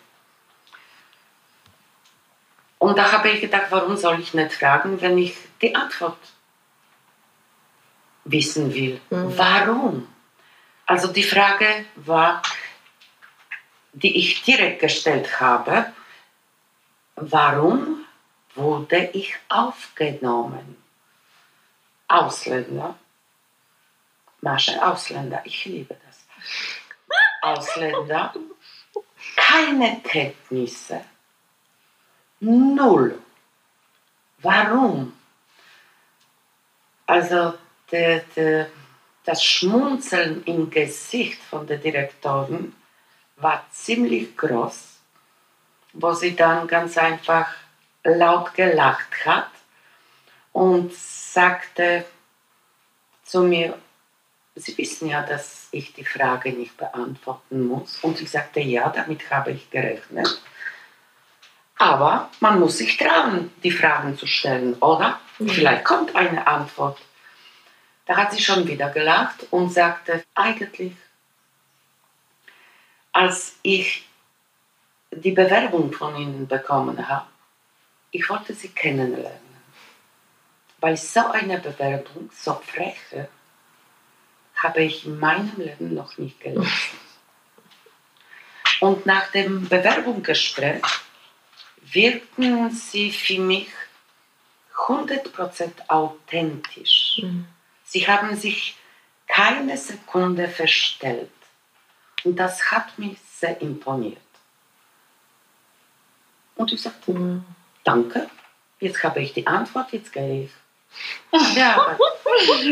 Und 2.79 2.97
da 2.97 3.12
habe 3.12 3.31
ich 3.31 3.41
gedacht, 3.41 3.67
warum 3.71 3.97
soll 3.97 4.21
ich 4.21 4.35
nicht 4.35 4.53
fragen, 4.53 5.01
wenn 5.01 5.19
ich 5.19 5.37
die 5.61 5.75
Antwort 5.75 6.19
wissen 8.25 8.73
will? 8.73 9.01
Warum? 9.11 10.09
Also 10.87 11.09
die 11.09 11.25
Frage 11.25 11.87
war, 11.97 12.43
die 13.93 14.17
ich 14.17 14.43
direkt 14.43 14.81
gestellt 14.81 15.41
habe, 15.41 15.93
warum 17.17 18.05
wurde 18.55 19.11
ich 19.12 19.35
aufgenommen? 19.49 20.77
Ausländer. 22.07 22.97
Masche, 24.41 24.81
Ausländer, 24.87 25.41
ich 25.45 25.64
liebe 25.64 25.97
das. 26.07 26.27
Ausländer, 27.43 28.35
keine 29.37 30.01
Kenntnisse, 30.03 31.05
null. 32.40 33.18
Warum? 34.38 35.12
Also 37.07 37.55
der, 37.90 38.20
der, 38.37 38.70
das 39.24 39.42
Schmunzeln 39.42 40.44
im 40.44 40.70
Gesicht 40.70 41.42
von 41.42 41.66
der 41.66 41.79
Direktorin 41.79 42.74
war 43.37 43.64
ziemlich 43.70 44.37
groß, 44.37 44.98
wo 45.94 46.12
sie 46.12 46.37
dann 46.37 46.66
ganz 46.68 46.98
einfach 46.98 47.48
laut 48.05 48.55
gelacht 48.55 49.24
hat 49.24 49.51
und 50.53 50.92
sagte 50.94 52.05
zu 53.24 53.42
mir, 53.42 53.79
Sie 54.59 54.77
wissen 54.77 55.09
ja, 55.09 55.22
dass 55.22 55.68
ich 55.70 55.92
die 55.92 56.05
Frage 56.05 56.53
nicht 56.53 56.77
beantworten 56.77 57.66
muss. 57.66 57.98
Und 58.03 58.20
ich 58.20 58.31
sagte, 58.31 58.61
ja, 58.61 58.88
damit 58.88 59.31
habe 59.31 59.53
ich 59.53 59.70
gerechnet. 59.70 60.42
Aber 61.79 62.31
man 62.41 62.59
muss 62.59 62.79
sich 62.79 62.97
trauen, 62.97 63.53
die 63.62 63.71
Fragen 63.71 64.19
zu 64.19 64.27
stellen, 64.27 64.75
oder? 64.75 65.21
Vielleicht 65.38 65.85
kommt 65.85 66.14
eine 66.17 66.45
Antwort. 66.47 66.99
Da 68.07 68.17
hat 68.17 68.33
sie 68.33 68.43
schon 68.43 68.67
wieder 68.67 68.91
gelacht 68.91 69.47
und 69.51 69.73
sagte, 69.73 70.25
eigentlich, 70.35 70.93
als 73.12 73.57
ich 73.62 74.09
die 75.12 75.31
Bewerbung 75.31 75.93
von 75.93 76.17
Ihnen 76.17 76.49
bekommen 76.49 77.09
habe, 77.09 77.27
ich 78.11 78.29
wollte 78.29 78.55
Sie 78.55 78.71
kennenlernen. 78.71 79.38
Weil 80.81 80.97
so 80.97 81.27
eine 81.31 81.59
Bewerbung, 81.59 82.31
so 82.35 82.55
freche, 82.55 83.29
habe 84.57 84.83
ich 84.83 85.07
in 85.07 85.19
meinem 85.19 85.53
Leben 85.57 85.95
noch 85.95 86.19
nicht 86.19 86.41
gelesen. 86.41 86.99
Und 88.81 89.07
nach 89.07 89.31
dem 89.33 89.69
Bewerbungsgespräch 89.69 90.83
wirkten 91.92 92.70
sie 92.70 93.12
für 93.12 93.38
mich 93.38 93.68
100% 94.87 95.88
authentisch. 95.88 97.20
Sie 97.85 98.07
haben 98.07 98.37
sich 98.37 98.77
keine 99.27 99.77
Sekunde 99.77 100.48
verstellt. 100.48 101.31
Und 102.24 102.37
das 102.37 102.70
hat 102.70 102.98
mich 102.98 103.18
sehr 103.20 103.61
imponiert. 103.61 104.18
Und 106.57 106.72
ich 106.72 106.83
sagte, 106.83 107.42
danke, 107.85 108.29
jetzt 108.81 109.03
habe 109.05 109.20
ich 109.20 109.33
die 109.33 109.46
Antwort, 109.46 109.92
jetzt 109.92 110.12
gehe 110.12 110.44
ich. 110.44 110.51
Ja, 111.55 111.96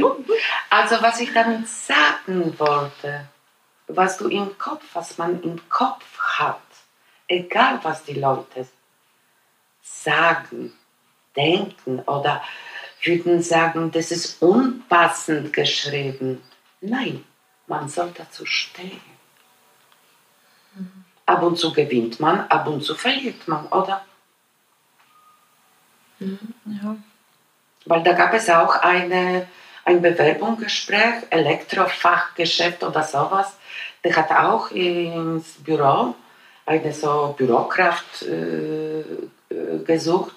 also 0.71 1.03
was 1.03 1.21
ich 1.21 1.33
damit 1.33 1.69
sagen 1.69 2.59
wollte, 2.59 3.29
was 3.89 4.17
du 4.17 4.29
im 4.29 4.57
Kopf, 4.59 4.83
was 4.95 5.19
man 5.19 5.43
im 5.43 5.69
Kopf 5.69 6.19
hat, 6.19 6.61
egal 7.29 7.79
was 7.83 8.05
die 8.05 8.15
Leute 8.15 8.67
sagen, 9.87 10.73
denken 11.37 12.01
oder 12.01 12.43
würden 13.03 13.43
sagen, 13.43 13.91
das 13.93 14.11
ist 14.11 14.43
unpassend 14.43 15.53
geschrieben. 15.53 16.43
Nein, 16.81 17.25
man 17.67 17.89
soll 17.89 18.13
dazu 18.17 18.45
stehen. 18.47 19.01
Ab 21.25 21.43
und 21.43 21.59
zu 21.59 21.73
gewinnt 21.73 22.21
man, 22.21 22.41
ab 22.49 22.67
und 22.67 22.83
zu 22.83 22.95
verliert 22.95 23.47
man, 23.49 23.67
oder? 23.67 24.05
Ja. 26.19 26.97
Weil 27.85 28.03
da 28.03 28.13
gab 28.13 28.35
es 28.35 28.49
auch 28.49 28.77
eine, 28.77 29.47
ein 29.85 30.03
Bewerbungsgespräch, 30.03 31.25
Elektrofachgeschäft 31.31 32.83
oder 32.83 33.03
sowas. 33.03 33.57
Der 34.03 34.17
hat 34.17 34.31
auch 34.31 34.71
ins 34.71 35.53
Büro 35.63 36.15
eine 36.65 36.93
so 36.93 37.35
Bürokraft 37.37 38.23
äh, 38.23 39.05
gesucht. 39.49 40.35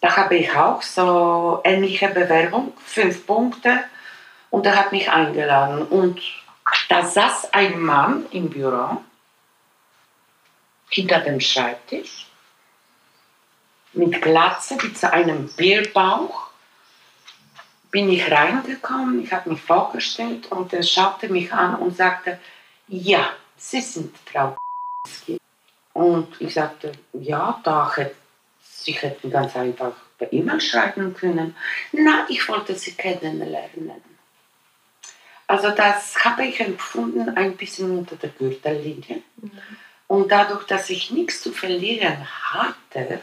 da 0.00 0.16
habe 0.16 0.36
ich 0.36 0.52
auch 0.54 0.82
so 0.82 1.60
ähnliche 1.64 2.08
Bewerbung, 2.08 2.72
fünf 2.84 3.26
Punkte, 3.26 3.84
und 4.50 4.64
er 4.66 4.76
hat 4.76 4.92
mich 4.92 5.10
eingeladen. 5.10 5.82
Und 5.82 6.20
da 6.88 7.04
saß 7.04 7.52
ein 7.52 7.80
Mann 7.80 8.26
im 8.30 8.48
Büro 8.50 9.02
hinter 10.88 11.20
dem 11.20 11.40
Schreibtisch 11.40 12.26
mit 13.92 14.20
Glatze, 14.22 14.76
mit 14.76 14.96
so 14.96 15.08
einem 15.08 15.48
Bierbauch. 15.48 16.46
Bin 17.90 18.10
ich 18.10 18.30
reingekommen, 18.30 19.22
ich 19.24 19.32
habe 19.32 19.50
mich 19.50 19.60
vorgestellt 19.60 20.46
und 20.52 20.72
er 20.72 20.82
schaute 20.82 21.28
mich 21.28 21.52
an 21.52 21.76
und 21.76 21.96
sagte, 21.96 22.38
ja, 22.88 23.30
Sie 23.56 23.80
sind 23.80 24.14
Frau 24.30 24.56
Und 25.96 26.38
ich 26.40 26.52
sagte, 26.52 26.92
ja, 27.14 27.58
da 27.64 27.90
hätte, 27.96 28.14
Sie 28.60 28.92
hätten 28.92 29.30
ganz 29.30 29.56
einfach 29.56 29.94
per 30.18 30.30
E-Mail 30.30 30.60
schreiben 30.60 31.14
können. 31.14 31.56
Na, 31.92 32.26
ich 32.28 32.46
wollte 32.50 32.74
Sie 32.74 32.92
kennenlernen. 32.92 34.02
Also 35.46 35.70
das 35.70 36.22
habe 36.22 36.44
ich 36.44 36.60
empfunden 36.60 37.30
ein 37.30 37.56
bisschen 37.56 37.98
unter 37.98 38.16
der 38.16 38.28
Gürtellinie. 38.28 39.22
Mhm. 39.36 39.50
Und 40.06 40.30
dadurch, 40.30 40.64
dass 40.64 40.90
ich 40.90 41.12
nichts 41.12 41.40
zu 41.40 41.50
verlieren 41.50 42.28
hatte, 42.52 43.20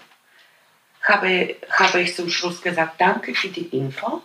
habe, 1.03 1.55
habe 1.69 2.01
ich 2.01 2.15
zum 2.15 2.27
Schluss 2.27 2.59
gesagt, 2.59 2.99
danke 2.99 3.35
für 3.35 3.49
die 3.49 3.67
Info. 3.67 4.23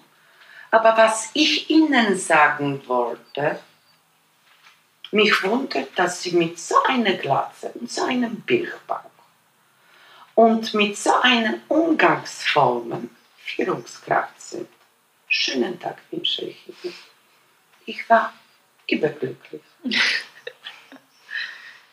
Aber 0.70 0.96
was 0.96 1.28
ich 1.34 1.68
Ihnen 1.68 2.16
sagen 2.16 2.80
wollte, 2.86 3.58
mich 5.10 5.42
wundert, 5.42 5.98
dass 5.98 6.22
Sie 6.22 6.32
mit 6.32 6.58
so 6.58 6.74
einer 6.84 7.14
Glatze 7.14 7.70
und 7.74 7.90
so 7.90 8.04
einem 8.04 8.40
Bildbauch 8.42 9.00
und 10.34 10.72
mit 10.74 10.96
so 10.96 11.12
einer 11.20 11.54
Umgangsformen 11.68 13.10
Führungskraft 13.38 14.40
sind. 14.40 14.68
Schönen 15.26 15.80
Tag 15.80 15.98
wünsche 16.10 16.44
ich 16.44 16.68
Ihnen. 16.68 16.94
Ich 17.86 18.08
war 18.08 18.32
überglücklich. 18.88 19.62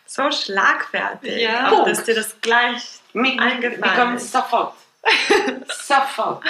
so 0.06 0.30
schlagfertig, 0.32 1.42
ja. 1.42 1.72
auch, 1.72 1.86
dass 1.86 2.04
dir 2.04 2.16
das 2.16 2.40
gleich 2.42 3.00
mit, 3.14 3.40
eingefallen 3.40 4.16
ist. 4.16 4.32
Sofort. 4.32 4.76
sofort. 5.70 6.44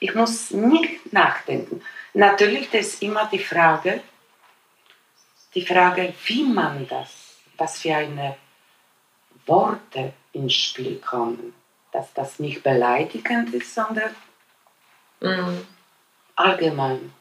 Ich 0.00 0.14
muss 0.14 0.50
nicht 0.50 1.12
nachdenken. 1.12 1.82
Natürlich 2.14 2.70
das 2.70 2.86
ist 2.86 3.02
immer 3.02 3.28
die 3.30 3.38
Frage, 3.38 4.02
die 5.54 5.64
Frage, 5.64 6.14
wie 6.26 6.44
man 6.44 6.86
das, 6.88 7.36
was 7.56 7.78
für 7.78 7.96
eine 7.96 8.36
Worte 9.46 10.12
ins 10.32 10.54
Spiel 10.54 10.98
kommen. 10.98 11.54
Dass 11.90 12.12
das 12.12 12.38
nicht 12.38 12.62
beleidigend 12.62 13.52
ist, 13.54 13.74
sondern 13.74 14.14
mhm. 15.20 15.66
allgemein. 16.36 17.12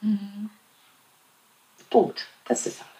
Mhm. 0.00 0.50
Punkt. 1.88 2.26
Das 2.44 2.66
ist 2.66 2.80
alles. 2.80 2.95